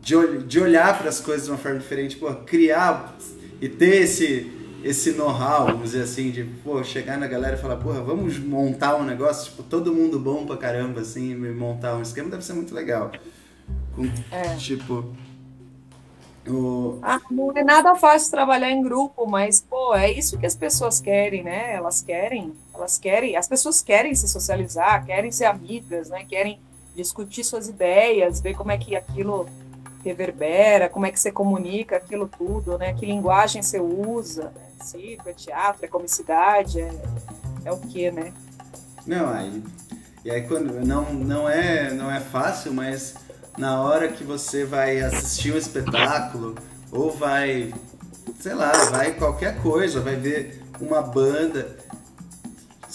[0.00, 3.16] de, de olhar para as coisas de uma forma diferente, pô, criar
[3.60, 4.50] e ter esse,
[4.84, 8.96] esse know-how, vamos dizer assim, de pô, chegar na galera e falar, porra, vamos montar
[8.96, 12.74] um negócio, tipo, todo mundo bom pra caramba, assim, montar um esquema, deve ser muito
[12.74, 13.10] legal.
[13.94, 14.56] Com, é.
[14.56, 15.12] Tipo.
[16.46, 16.98] O...
[17.02, 20.98] Ah, não é nada fácil trabalhar em grupo, mas, pô, é isso que as pessoas
[20.98, 21.74] querem, né?
[21.74, 26.24] Elas querem, elas querem, as pessoas querem se socializar, querem ser amigas, né?
[26.26, 26.58] Querem
[26.96, 29.46] discutir suas ideias, ver como é que aquilo
[30.08, 32.94] reverbera, como é que você comunica aquilo tudo, né?
[32.94, 34.68] Que linguagem você usa, né?
[34.82, 36.90] circo, é teatro, é comicidade, é,
[37.64, 38.32] é o que, né?
[39.06, 39.62] Não, aí.
[40.24, 40.84] E aí quando.
[40.84, 43.14] Não, não, é, não é fácil, mas
[43.56, 46.54] na hora que você vai assistir um espetáculo,
[46.92, 47.72] ou vai.
[48.40, 51.76] sei lá, vai qualquer coisa, vai ver uma banda.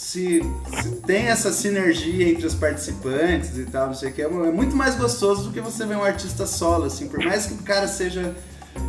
[0.03, 0.41] Se,
[0.81, 4.75] se, tem essa sinergia entre os participantes e tal, não sei o que, é, muito
[4.75, 7.87] mais gostoso do que você ver um artista solo, assim, por mais que o cara
[7.87, 8.35] seja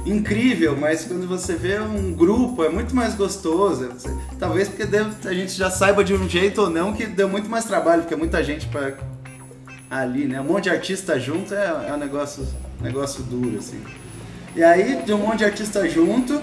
[0.05, 3.91] incrível, mas quando você vê um grupo é muito mais gostoso.
[4.41, 4.83] Talvez porque
[5.29, 8.15] a gente já saiba de um jeito ou não que deu muito mais trabalho, porque
[8.15, 8.95] é muita gente para
[9.89, 10.41] ali, né?
[10.41, 12.45] Um monte de artista junto é, é um negócio,
[12.81, 13.81] negócio duro, assim.
[14.57, 16.43] E aí, de um monte de artista junto,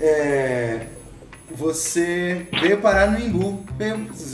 [0.00, 0.86] é,
[1.54, 3.60] você veio parar no Imbu.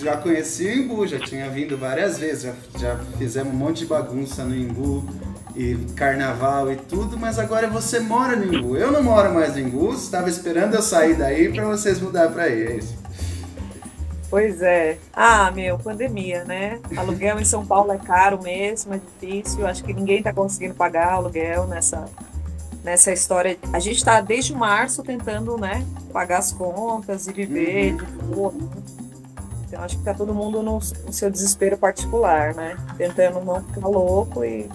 [0.02, 3.86] Já conhecia o Imbu, já tinha vindo várias vezes, já, já fizemos um monte de
[3.86, 5.04] bagunça no Imbu
[5.54, 8.76] e carnaval e tudo, mas agora você mora no Imbu.
[8.76, 12.44] Eu não moro mais no Imbu, estava esperando eu sair daí para vocês mudar para
[12.44, 13.06] aí, é isso.
[14.28, 14.98] Pois é.
[15.12, 16.80] Ah, meu, pandemia, né?
[16.96, 19.66] Aluguel em São Paulo é caro mesmo, é difícil.
[19.66, 22.04] Acho que ninguém está conseguindo pagar aluguel nessa,
[22.86, 23.58] nessa história.
[23.72, 27.96] A gente está desde março tentando, né, pagar as contas e viver
[28.30, 28.50] uhum.
[28.50, 28.96] de.
[29.66, 32.76] Então acho que está todo mundo no, no seu desespero particular, né?
[32.96, 34.70] Tentando não ficar louco e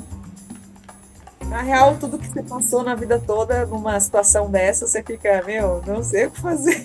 [1.47, 5.81] na real, tudo que você passou na vida toda, numa situação dessa, você fica, meu,
[5.85, 6.81] não sei o que fazer.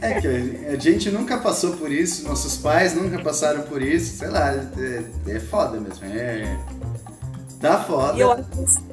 [0.00, 4.28] É que a gente nunca passou por isso, nossos pais nunca passaram por isso, sei
[4.28, 6.06] lá, é, é foda mesmo.
[6.06, 6.56] É.
[7.60, 8.16] Dá foda.
[8.16, 8.89] E eu acho que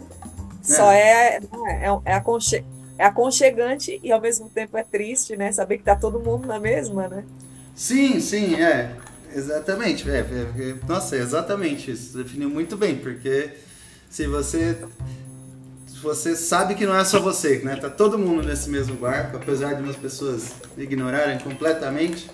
[0.67, 2.63] só é, é, é, aconche,
[2.97, 5.51] é aconchegante e ao mesmo tempo é triste, né?
[5.51, 7.23] Saber que tá todo mundo na mesma, né?
[7.75, 8.91] Sim, sim, é.
[9.33, 10.09] Exatamente.
[10.09, 12.17] É, é, nossa, é exatamente isso.
[12.17, 13.51] Definiu muito bem, porque
[14.09, 14.77] se você
[16.01, 17.75] você sabe que não é só você, né?
[17.75, 22.29] Tá todo mundo nesse mesmo barco, apesar de umas pessoas ignorarem completamente,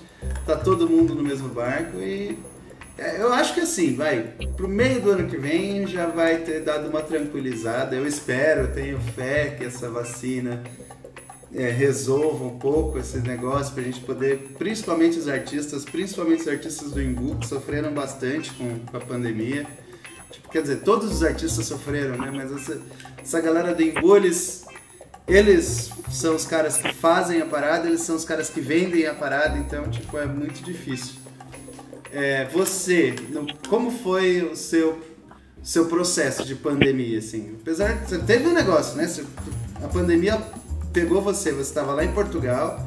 [0.46, 2.53] tá todo mundo no mesmo barco e é,
[2.98, 6.90] eu acho que assim, vai, pro meio do ano que vem já vai ter dado
[6.90, 7.96] uma tranquilizada.
[7.96, 10.64] Eu espero, eu tenho fé que essa vacina
[11.54, 16.92] é, resolva um pouco esse negócio pra gente poder, principalmente os artistas, principalmente os artistas
[16.92, 19.66] do Imbu, que sofreram bastante com, com a pandemia
[20.54, 22.32] Quer dizer, todos os artistas sofreram, né?
[22.32, 22.80] Mas essa,
[23.18, 24.64] essa galera do Embu, eles,
[25.28, 29.16] eles são os caras que fazem a parada, eles são os caras que vendem a
[29.16, 31.23] parada, então, tipo, é muito difícil.
[32.14, 33.16] É, você,
[33.68, 35.00] como foi o seu,
[35.64, 37.58] seu processo de pandemia, assim?
[37.60, 39.12] Apesar de você teve um negócio, né?
[39.84, 40.40] A pandemia
[40.94, 42.80] pegou você, você estava lá em Portugal.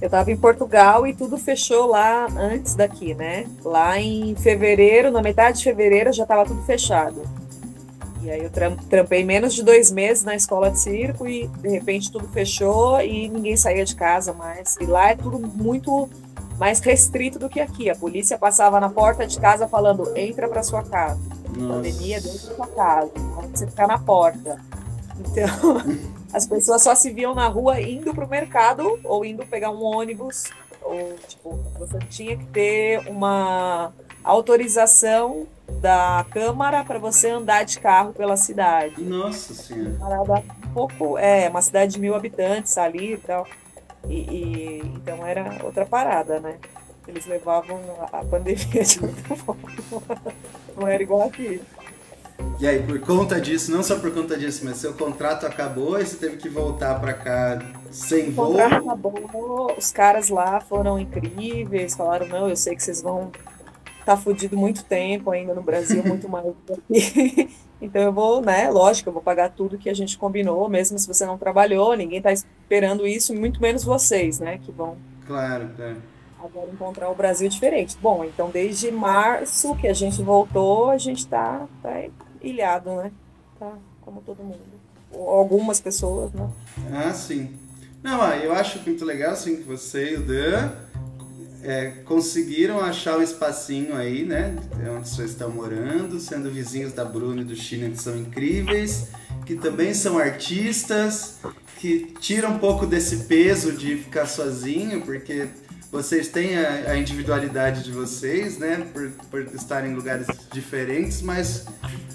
[0.00, 3.46] Eu estava em Portugal e tudo fechou lá antes daqui, né?
[3.62, 7.22] Lá em fevereiro, na metade de fevereiro, já estava tudo fechado.
[8.22, 8.50] E aí eu
[8.88, 13.28] trampei menos de dois meses na escola de circo e de repente tudo fechou e
[13.28, 14.78] ninguém saía de casa mais.
[14.80, 16.08] E lá é tudo muito
[16.58, 17.90] mais restrito do que aqui.
[17.90, 21.20] A polícia passava na porta de casa falando: entra para sua casa.
[21.56, 21.74] Nossa.
[21.74, 23.12] Pandemia dentro da sua casa,
[23.52, 24.60] você ficar na porta.
[25.18, 25.82] Então,
[26.32, 29.82] as pessoas só se viam na rua indo para o mercado ou indo pegar um
[29.82, 30.44] ônibus.
[30.82, 33.92] Ou, tipo, você tinha que ter uma
[34.22, 35.46] autorização
[35.80, 39.00] da Câmara para você andar de carro pela cidade.
[39.02, 39.96] Nossa Senhora.
[39.98, 43.46] Parada um pouco, é, uma cidade de mil habitantes ali e tal.
[44.08, 46.56] E, e, então era outra parada, né?
[47.06, 47.78] Eles levavam
[48.12, 49.70] a pandemia de outra forma.
[50.76, 51.60] Não era igual aqui.
[52.58, 56.06] E aí, por conta disso, não só por conta disso, mas seu contrato acabou e
[56.06, 57.58] você teve que voltar para cá
[57.90, 58.46] sem voo?
[58.46, 63.30] O contrato acabou, os caras lá foram incríveis, falaram, não, eu sei que vocês vão
[64.04, 67.56] tá fudido muito tempo ainda no Brasil, muito mais do que aqui.
[67.80, 71.06] Então eu vou, né, lógico, eu vou pagar tudo que a gente combinou, mesmo se
[71.06, 75.96] você não trabalhou, ninguém tá esperando isso, muito menos vocês, né, que vão Claro, claro.
[76.42, 77.96] Agora encontrar o Brasil diferente.
[78.00, 82.04] Bom, então desde março que a gente voltou, a gente tá, tá
[82.42, 83.10] ilhado, né?
[83.58, 84.60] Tá como todo mundo.
[85.10, 86.46] Algumas pessoas, né?
[86.92, 87.56] Ah, sim.
[88.02, 90.72] Não, eu acho muito legal, assim, que você e o Dan
[91.64, 94.54] é, conseguiram achar um espacinho aí, né?
[94.84, 99.08] É onde vocês estão morando, sendo vizinhos da Bruna e do China, que são incríveis,
[99.46, 101.38] que também são artistas,
[101.78, 105.48] que tiram um pouco desse peso de ficar sozinho, porque
[105.90, 108.86] vocês têm a, a individualidade de vocês, né?
[108.92, 111.64] Por, por estarem em lugares diferentes, mas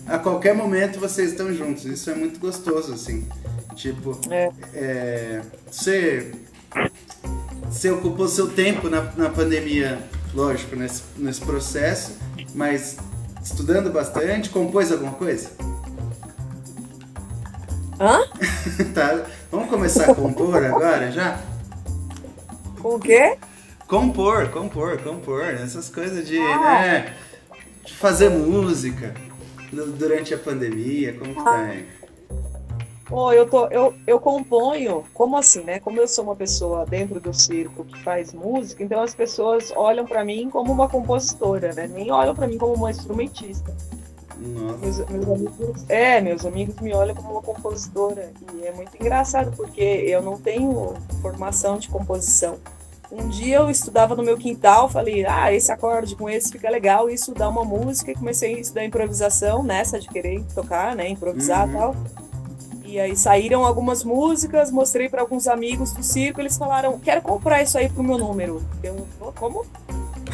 [0.05, 1.85] a qualquer momento vocês estão juntos.
[1.85, 3.27] Isso é muito gostoso, assim.
[3.75, 4.51] Tipo, é.
[4.73, 6.31] É, você
[7.69, 9.99] você ocupou seu tempo na, na pandemia,
[10.33, 12.17] lógico, nesse, nesse processo,
[12.55, 12.97] mas
[13.43, 15.51] estudando bastante, compôs alguma coisa?
[17.99, 18.21] Hã?
[18.93, 19.25] tá.
[19.51, 21.39] Vamos começar a compor agora já?
[22.81, 23.37] Com o quê?
[23.87, 25.43] Compor, compor, compor.
[25.43, 26.59] Essas coisas de, ah.
[26.59, 27.13] né,
[27.85, 29.13] de fazer música
[29.71, 31.85] durante a pandemia, como que tá aí?
[33.11, 35.79] Oh, eu, tô, eu, eu componho, como assim, né?
[35.79, 40.05] Como eu sou uma pessoa dentro do circo que faz música, então as pessoas olham
[40.05, 41.87] para mim como uma compositora, né?
[41.87, 43.75] Nem olham para mim como uma instrumentista.
[44.37, 48.31] Meus, meus, amigos, é, meus amigos me olham como uma compositora.
[48.53, 52.57] E é muito engraçado, porque eu não tenho formação de composição.
[53.11, 57.09] Um dia eu estudava no meu quintal, falei, ah, esse acorde com esse fica legal,
[57.09, 61.67] isso dá uma música, e comecei a estudar improvisação, nessa de querer tocar, né, improvisar
[61.67, 61.79] e uhum.
[61.79, 61.95] tal.
[62.89, 67.61] E aí saíram algumas músicas, mostrei para alguns amigos do circo, eles falaram: "Quero comprar
[67.61, 68.63] isso aí pro meu número".
[68.81, 69.63] Eu, como?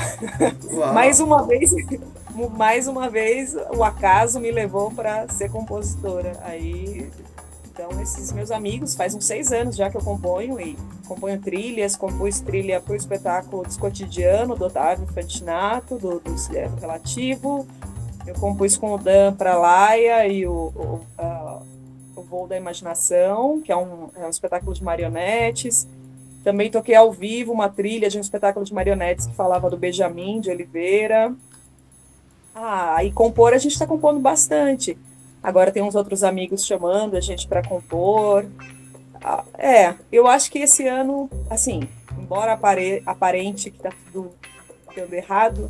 [0.93, 1.71] mais uma vez,
[2.55, 6.39] mais uma vez o acaso me levou para ser compositora.
[6.43, 7.11] Aí
[7.73, 11.97] então, esses meus amigos, faz uns seis anos já que eu componho e componho trilhas,
[11.97, 16.35] compus trilha para o espetáculo Descotidiano do Otávio Fantinato, do, do
[16.79, 17.67] Relativo.
[18.25, 21.01] Eu compus com o Dan para Laia e o, o
[22.15, 25.87] o Voo da Imaginação, que é um, é um espetáculo de marionetes.
[26.43, 30.39] Também toquei ao vivo uma trilha de um espetáculo de marionetes que falava do Benjamin
[30.39, 31.33] de Oliveira.
[32.53, 34.97] Ah, e compor a gente está compondo bastante.
[35.43, 38.45] Agora tem uns outros amigos chamando a gente para compor.
[39.21, 41.81] Ah, é, eu acho que esse ano, assim,
[42.17, 44.31] embora apare aparente que está tudo
[44.95, 45.69] dando errado,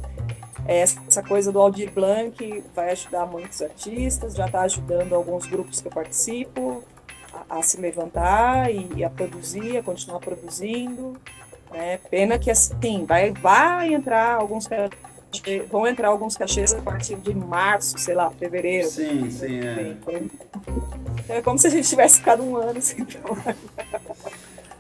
[0.68, 5.88] essa coisa do Aldir Blanc vai ajudar muitos artistas, já está ajudando alguns grupos que
[5.88, 6.84] eu participo
[7.32, 11.14] a, a se levantar e, e, a produzir, a continuar produzindo.
[11.72, 12.00] Né?
[12.10, 14.68] Pena que assim, vai, vai entrar alguns
[15.70, 18.88] vão entrar alguns cachês a partir de março, sei lá, fevereiro.
[18.88, 19.90] Sim, sim, é.
[19.90, 20.30] Então,
[21.28, 23.56] é como se a gente tivesse ficado um ano sem trabalhar.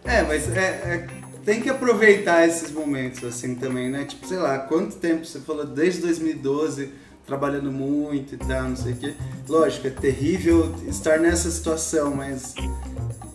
[0.05, 4.03] É, mas é, é tem que aproveitar esses momentos assim também, né?
[4.03, 6.91] Tipo, sei lá, quanto tempo você falou desde 2012
[7.25, 9.13] trabalhando muito e tal, não sei o quê.
[9.47, 12.53] Lógico, é terrível estar nessa situação, mas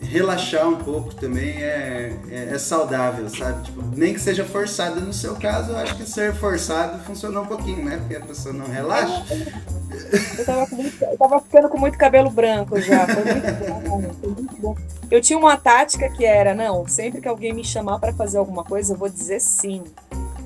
[0.00, 3.64] relaxar um pouco também é, é, é, saudável, sabe?
[3.64, 5.00] Tipo, nem que seja forçado.
[5.00, 7.96] No seu caso, eu acho que ser forçado funcionou um pouquinho, né?
[7.96, 9.24] Porque a pessoa não relaxa.
[10.38, 13.06] Eu tava, eu tava ficando com muito cabelo branco já.
[13.06, 14.39] Foi muito
[15.10, 18.64] Eu tinha uma tática que era, não, sempre que alguém me chamar para fazer alguma
[18.64, 19.82] coisa, eu vou dizer sim.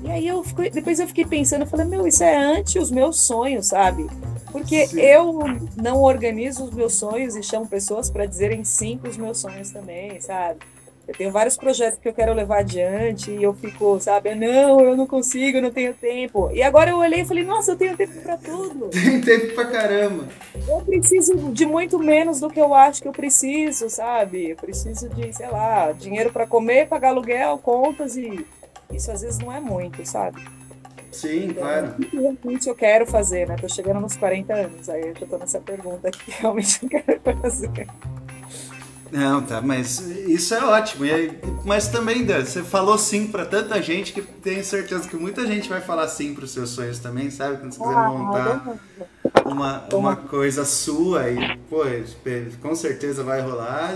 [0.03, 2.91] E aí eu fico, depois eu fiquei pensando, eu falei, meu, isso é antes os
[2.91, 4.07] meus sonhos, sabe?
[4.51, 4.99] Porque sim.
[4.99, 5.39] eu
[5.75, 9.71] não organizo os meus sonhos e chamo pessoas para dizerem sim para os meus sonhos
[9.71, 10.59] também, sabe?
[11.07, 14.97] Eu tenho vários projetos que eu quero levar adiante e eu fico, sabe, não, eu
[14.97, 16.49] não consigo, eu não tenho tempo.
[16.51, 18.89] E agora eu olhei e falei, nossa, eu tenho tempo para tudo.
[18.89, 20.25] Tem tempo pra caramba.
[20.67, 24.49] Eu preciso de muito menos do que eu acho que eu preciso, sabe?
[24.49, 28.45] Eu preciso de, sei lá, dinheiro para comer, pagar aluguel, contas e
[28.91, 30.43] isso às vezes não é muito, sabe?
[31.11, 31.87] Sim, então, claro.
[31.97, 33.55] O que realmente eu quero fazer, né?
[33.59, 37.21] Tô chegando nos 40 anos, aí eu já tô nessa pergunta que realmente eu quero
[37.41, 37.87] fazer.
[39.15, 41.05] Não, tá, mas isso é ótimo.
[41.05, 41.31] E,
[41.63, 45.69] mas também, Dan, você falou sim para tanta gente que tenho certeza que muita gente
[45.69, 47.57] vai falar sim para os seus sonhos também, sabe?
[47.57, 48.77] Quando você quiser ah, montar
[49.45, 51.83] uma, uma coisa sua e, pô,
[52.61, 53.95] com certeza vai rolar.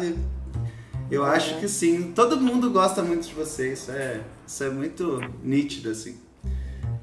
[1.12, 2.14] Eu acho que sim.
[2.16, 6.16] Todo mundo gosta muito de você, isso é, isso é muito nítido, assim.
[6.46, 6.50] O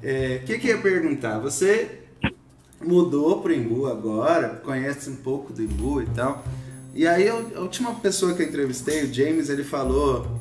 [0.02, 1.38] é, que, que eu ia perguntar?
[1.40, 2.00] Você
[2.82, 6.42] mudou pro Imbu agora, conhece um pouco do Imbu e tal.
[6.96, 10.40] E aí a última pessoa que eu entrevistei, o James, ele falou,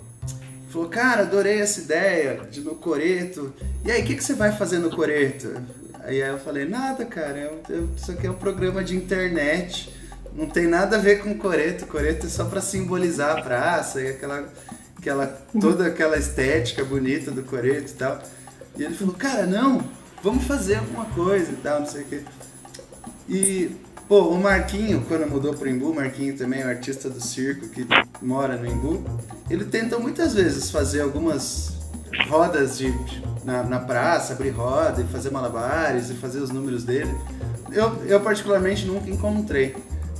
[0.69, 3.53] falou, cara, adorei essa ideia de no coreto.
[3.83, 5.53] E aí, o que, que você vai fazer no coreto?
[5.99, 9.93] Aí eu falei, nada, cara, eu, eu, isso aqui é um programa de internet,
[10.33, 11.85] não tem nada a ver com coreto.
[11.87, 14.47] Coreto é só para simbolizar a praça e aquela,
[14.97, 15.27] aquela,
[15.59, 18.23] toda aquela estética bonita do coreto e tal.
[18.77, 19.83] E ele falou, cara, não,
[20.23, 22.21] vamos fazer alguma coisa e tal, não sei o quê.
[23.27, 23.71] E
[24.07, 27.67] Pô, o Marquinho, quando mudou pro Embu, o Marquinho também é um artista do circo
[27.69, 27.87] que
[28.21, 29.03] mora no Embu,
[29.49, 31.79] ele tenta muitas vezes fazer algumas
[32.29, 32.93] rodas de,
[33.43, 37.13] na, na praça, abrir roda e fazer malabares e fazer os números dele.
[37.71, 39.75] Eu, eu particularmente nunca encontrei,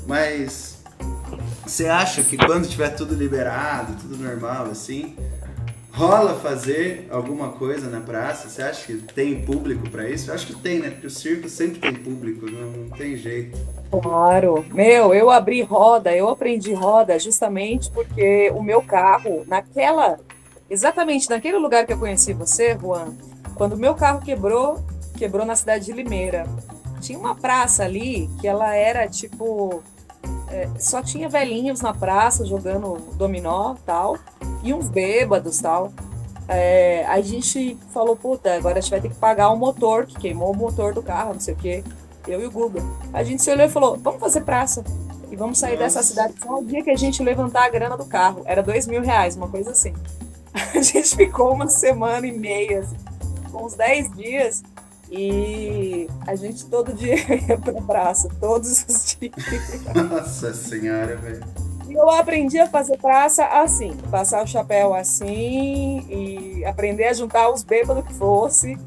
[0.07, 0.77] mas
[1.63, 5.15] você acha que quando tiver tudo liberado, tudo normal assim,
[5.95, 8.49] rola fazer alguma coisa na praça?
[8.49, 10.29] Você acha que tem público para isso?
[10.29, 10.89] Eu acho que tem, né?
[10.89, 13.57] Porque o circo sempre tem público, não, não, tem jeito.
[13.89, 14.65] Claro.
[14.73, 20.19] Meu, eu abri roda, eu aprendi roda justamente porque o meu carro, naquela.
[20.69, 23.13] Exatamente naquele lugar que eu conheci você, Juan,
[23.55, 24.83] quando o meu carro quebrou,
[25.17, 26.45] quebrou na cidade de Limeira.
[26.99, 29.83] Tinha uma praça ali que ela era tipo
[30.49, 34.17] é, só tinha velhinhos na praça jogando dominó tal,
[34.65, 35.93] e uns bêbados tal.
[36.47, 40.19] É, a gente falou, puta, agora a gente vai ter que pagar o motor, que
[40.19, 41.83] queimou o motor do carro, não sei o quê.
[42.27, 42.81] Eu e o Guga.
[43.13, 44.83] A gente se olhou e falou, vamos fazer praça.
[45.31, 45.83] E vamos sair Nossa.
[45.83, 48.41] dessa cidade só o dia que a gente levantar a grana do carro.
[48.45, 49.93] Era dois mil reais, uma coisa assim.
[50.73, 52.95] A gente ficou uma semana e meia, assim,
[53.53, 54.63] uns dez dias,
[55.11, 57.15] e a gente todo dia
[57.47, 59.33] ia pra praça, todos os dias.
[59.93, 61.64] Nossa senhora, velho.
[61.95, 67.63] Eu aprendi a fazer praça assim, passar o chapéu assim e aprender a juntar os
[67.63, 68.77] bêbados que fosse,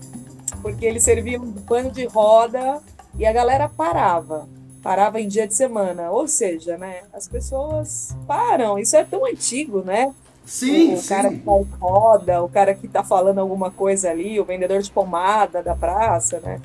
[0.61, 2.81] porque eles serviam de pano de roda
[3.19, 4.47] e a galera parava.
[4.83, 6.11] Parava em dia de semana.
[6.11, 7.01] Ou seja, né?
[7.13, 8.79] As pessoas param.
[8.79, 10.15] Isso é tão antigo, né?
[10.45, 11.09] Sim, o sim.
[11.09, 14.91] cara que faz roda, o cara que tá falando alguma coisa ali, o vendedor de
[14.91, 16.61] pomada da praça, né?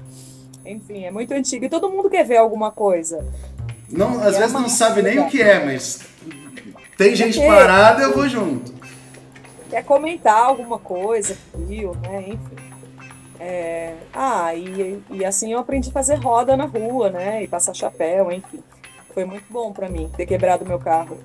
[0.65, 3.25] Enfim, é muito antigo e todo mundo quer ver alguma coisa.
[3.89, 6.01] Não, às é vezes não sabe nem o que é, mas
[6.97, 8.73] tem gente quer, parada, eu vou junto.
[9.69, 12.25] Quer comentar alguma coisa, viu, né?
[12.27, 12.73] Enfim.
[13.39, 13.93] É...
[14.13, 17.43] Ah, e, e assim eu aprendi a fazer roda na rua, né?
[17.43, 18.63] E passar chapéu, enfim.
[19.13, 21.17] Foi muito bom para mim ter quebrado meu carro.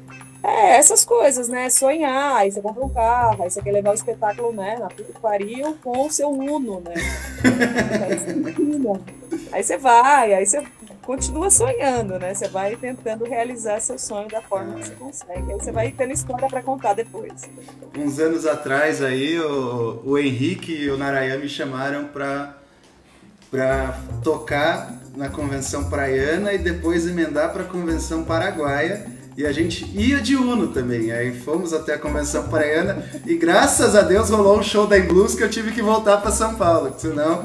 [0.42, 1.68] É, essas coisas, né?
[1.68, 4.76] Sonhar, aí você compra um carro, aí você quer levar o espetáculo, né?
[4.78, 6.94] Na puta que pariu com o seu Uno, né?
[9.52, 10.62] aí você vai, aí você
[11.08, 12.34] continua sonhando, né?
[12.34, 15.52] Você vai tentando realizar seu sonho da forma que você consegue.
[15.52, 17.48] Aí você vai tendo história para contar depois.
[17.96, 22.56] Uns anos atrás aí, o, o Henrique e o Narayan me chamaram para
[23.50, 29.06] para tocar na convenção praiana e depois emendar para a convenção paraguaia
[29.38, 31.12] e a gente ia de Uno também.
[31.12, 35.36] Aí fomos até a convenção praiana e graças a Deus rolou um show da Blues
[35.36, 36.92] que eu tive que voltar para São Paulo.
[36.98, 37.44] Senão,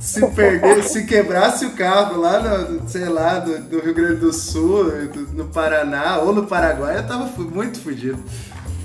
[0.00, 4.32] se perder, se quebrasse o carro lá no, sei lá, do, do Rio Grande do
[4.32, 8.18] Sul, do, no Paraná ou no Paraguai, eu tava muito fodido.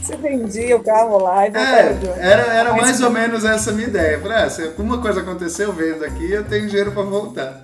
[0.04, 4.20] Você vendia o carro lá e é, era, era mais ou menos essa minha ideia.
[4.20, 7.62] Falei, ah, se alguma coisa aconteceu eu vendo aqui, eu tenho dinheiro para voltar.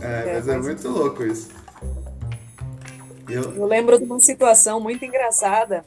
[0.00, 1.57] É, é, mas é muito louco isso.
[3.28, 3.54] Eu...
[3.54, 5.84] eu lembro de uma situação muito engraçada.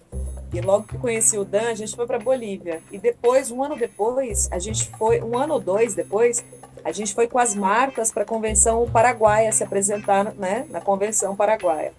[0.54, 2.82] E logo que conheci o Dan, a gente foi para Bolívia.
[2.92, 6.44] E depois, um ano depois, a gente foi, um ano ou dois depois,
[6.84, 11.36] a gente foi com as marcas para a convenção paraguaia se apresentar, né, na convenção
[11.36, 11.94] paraguaia.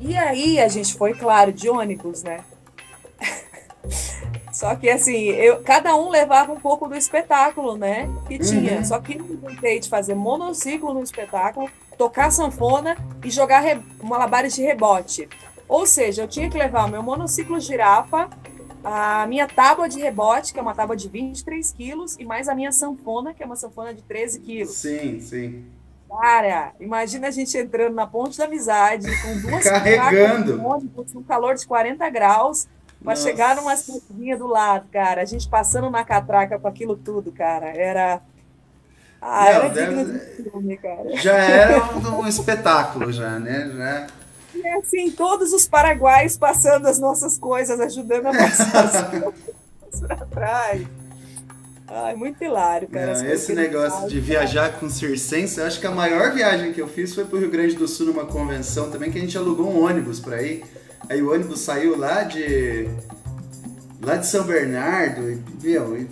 [0.00, 2.42] E aí a gente foi, claro, de ônibus, né?
[4.62, 8.08] Só que assim, eu, cada um levava um pouco do espetáculo, né?
[8.28, 8.76] Que tinha.
[8.76, 8.84] Uhum.
[8.84, 14.54] Só que eu inventei de fazer monociclo no espetáculo, tocar sanfona e jogar re, malabares
[14.54, 15.28] de rebote.
[15.66, 18.30] Ou seja, eu tinha que levar o meu monociclo girafa,
[18.84, 22.54] a minha tábua de rebote, que é uma tábua de 23 quilos, e mais a
[22.54, 24.76] minha sanfona, que é uma sanfona de 13 quilos.
[24.76, 25.64] Sim, sim.
[26.08, 31.56] Cara, imagina a gente entrando na ponte da amizade com duas carregando com um calor
[31.56, 32.68] de 40 graus
[33.02, 35.22] para chegar numa cidadezinha do lado, cara.
[35.22, 37.66] A gente passando na catraca com aquilo tudo, cara.
[37.66, 38.20] Era
[39.20, 40.04] ah, Não, era deve...
[40.04, 41.16] de filme, cara.
[41.16, 43.70] Já era um, um espetáculo já, né?
[43.74, 44.06] Já
[44.54, 50.26] e assim, todos os paraguaios passando as nossas coisas, ajudando a passar as coisas para
[50.26, 50.86] trás.
[51.88, 53.18] Ai, muito hilário, cara.
[53.18, 56.88] Não, esse negócio de viajar com circense, eu acho que a maior viagem que eu
[56.88, 59.84] fiz foi pro Rio Grande do Sul numa convenção também, que a gente alugou um
[59.84, 60.64] ônibus para ir.
[61.12, 62.88] Aí o ônibus saiu lá de.
[64.00, 66.08] lá de São Bernardo, e, meu, e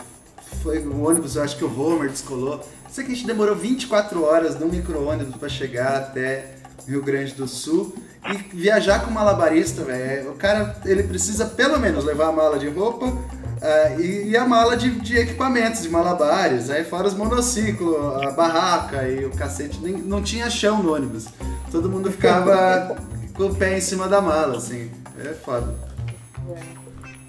[0.62, 2.60] foi o ônibus, eu acho que o Homer descolou.
[2.90, 6.54] Sei que a gente demorou 24 horas no micro-ônibus para chegar até
[6.86, 7.94] Rio Grande do Sul.
[8.30, 12.68] E viajar com malabarista, velho, o cara ele precisa pelo menos levar a mala de
[12.68, 16.68] roupa uh, e, e, a mala de, de, equipamentos, de malabares.
[16.68, 19.80] Aí fora os monociclos, a barraca e o cacete.
[19.80, 21.24] Nem, não tinha chão no ônibus.
[21.70, 22.94] Todo mundo ficava
[23.40, 24.90] com o pé em cima da mala, assim.
[25.18, 25.74] É foda.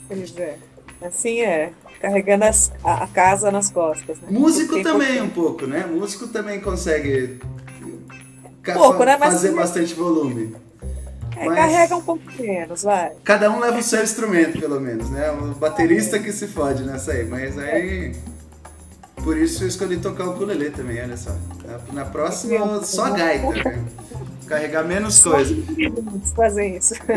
[0.10, 0.58] É, é.
[1.02, 1.72] Assim é.
[2.02, 4.20] Carregando as, a, a, casa nas costas.
[4.20, 4.28] Né?
[4.30, 5.86] Músico também um pouco, né?
[5.86, 7.40] Músico também consegue
[8.74, 9.16] pouco, né?
[9.18, 10.54] Mas fazer bastante volume.
[11.38, 11.58] É, Mas...
[11.58, 13.14] Carrega um pouco menos, vai.
[13.24, 15.32] Cada um leva o seu instrumento, pelo menos, né?
[15.32, 18.12] O baterista que se fode nessa aí, mas aí.
[19.24, 21.32] Por isso eu escolhi tocar o ukulele também, olha só.
[21.94, 23.86] Na próxima, só gaita, né?
[24.52, 25.56] Carregar menos coisa.
[26.36, 26.94] Fazer isso.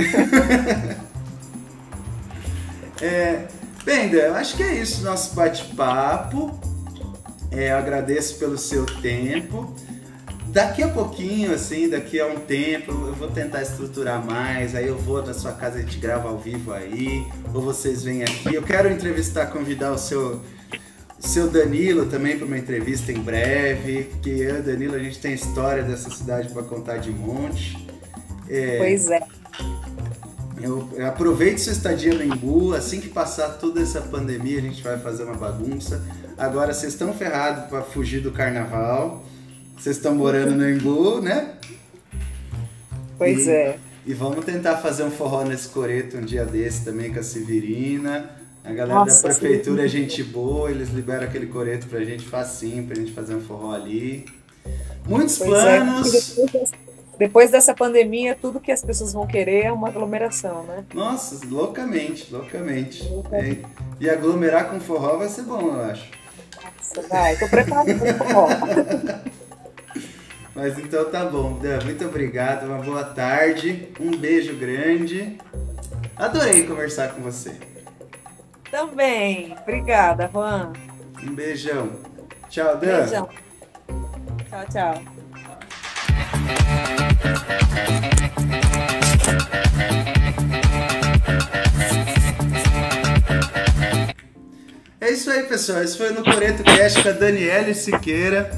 [3.03, 3.49] é,
[3.85, 6.57] Benda, eu acho que é isso, nosso bate-papo.
[7.51, 9.75] É, agradeço pelo seu tempo
[10.55, 14.97] daqui a pouquinho, assim, daqui a um tempo, eu vou tentar estruturar mais, aí eu
[14.97, 18.55] vou na sua casa, a gente grava ao vivo aí, ou vocês vêm aqui.
[18.55, 20.41] Eu quero entrevistar, convidar o seu,
[21.27, 25.33] seu Danilo também para uma entrevista em breve, que eu e Danilo, a gente tem
[25.33, 27.89] história dessa cidade para contar de monte.
[28.49, 29.23] É, pois é.
[30.61, 34.83] Eu, eu aproveite sua estadia no Embu, assim que passar toda essa pandemia, a gente
[34.83, 36.03] vai fazer uma bagunça.
[36.39, 39.25] Agora vocês estão ferrados para fugir do carnaval.
[39.77, 41.55] Vocês estão morando no Embu, né?
[43.19, 43.79] Pois e, é.
[44.07, 48.31] E vamos tentar fazer um forró nesse coreto um dia desse também com a Severina.
[48.65, 49.87] A galera Nossa, da prefeitura sim.
[49.87, 53.75] é gente boa, eles liberam aquele coreto pra gente facinho, pra gente fazer um forró
[53.75, 54.25] ali.
[55.07, 56.39] Muitos pois é, planos.
[56.39, 56.65] É.
[57.19, 60.83] Depois dessa pandemia, tudo que as pessoas vão querer é uma aglomeração, né?
[60.95, 63.05] Nossa, loucamente, loucamente.
[63.05, 63.65] E,
[64.05, 66.11] e aglomerar com forró vai ser bom, eu acho.
[66.57, 68.49] Nossa, vai, tô preparado pro forró.
[70.57, 75.37] Mas então tá bom, Dan, muito obrigado, uma boa tarde, um beijo grande.
[76.17, 77.74] Adorei conversar com você.
[78.75, 80.73] Também, obrigada, Juan.
[81.23, 81.93] Um beijão.
[82.49, 83.03] Tchau, Dan.
[83.03, 83.29] Beijão.
[84.51, 85.03] Tchau, tchau.
[95.01, 95.81] É isso aí, pessoal.
[95.81, 98.51] Esse foi no Coreto Cast com a Daniele Siqueira.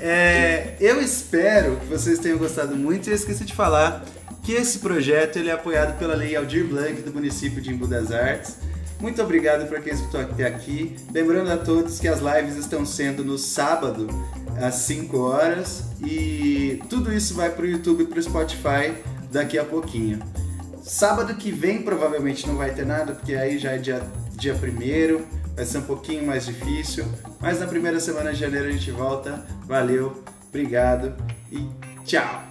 [0.00, 4.04] É, eu espero que vocês tenham gostado muito e eu esqueci de falar
[4.42, 8.10] que esse projeto ele é apoiado pela Lei Aldir Blanc do município de Embu das
[8.10, 8.56] Artes.
[9.00, 10.96] Muito obrigado para quem escutou até aqui.
[11.12, 14.06] Lembrando a todos que as lives estão sendo no sábado
[14.60, 18.94] às 5 horas e tudo isso vai para o YouTube e para o Spotify
[19.32, 20.20] daqui a pouquinho.
[20.82, 25.26] Sábado que vem provavelmente não vai ter nada, porque aí já é dia, dia primeiro
[25.54, 27.04] vai ser um pouquinho mais difícil,
[27.40, 29.44] mas na primeira semana de janeiro a gente volta.
[29.66, 31.14] Valeu, obrigado
[31.50, 31.66] e
[32.04, 32.49] tchau!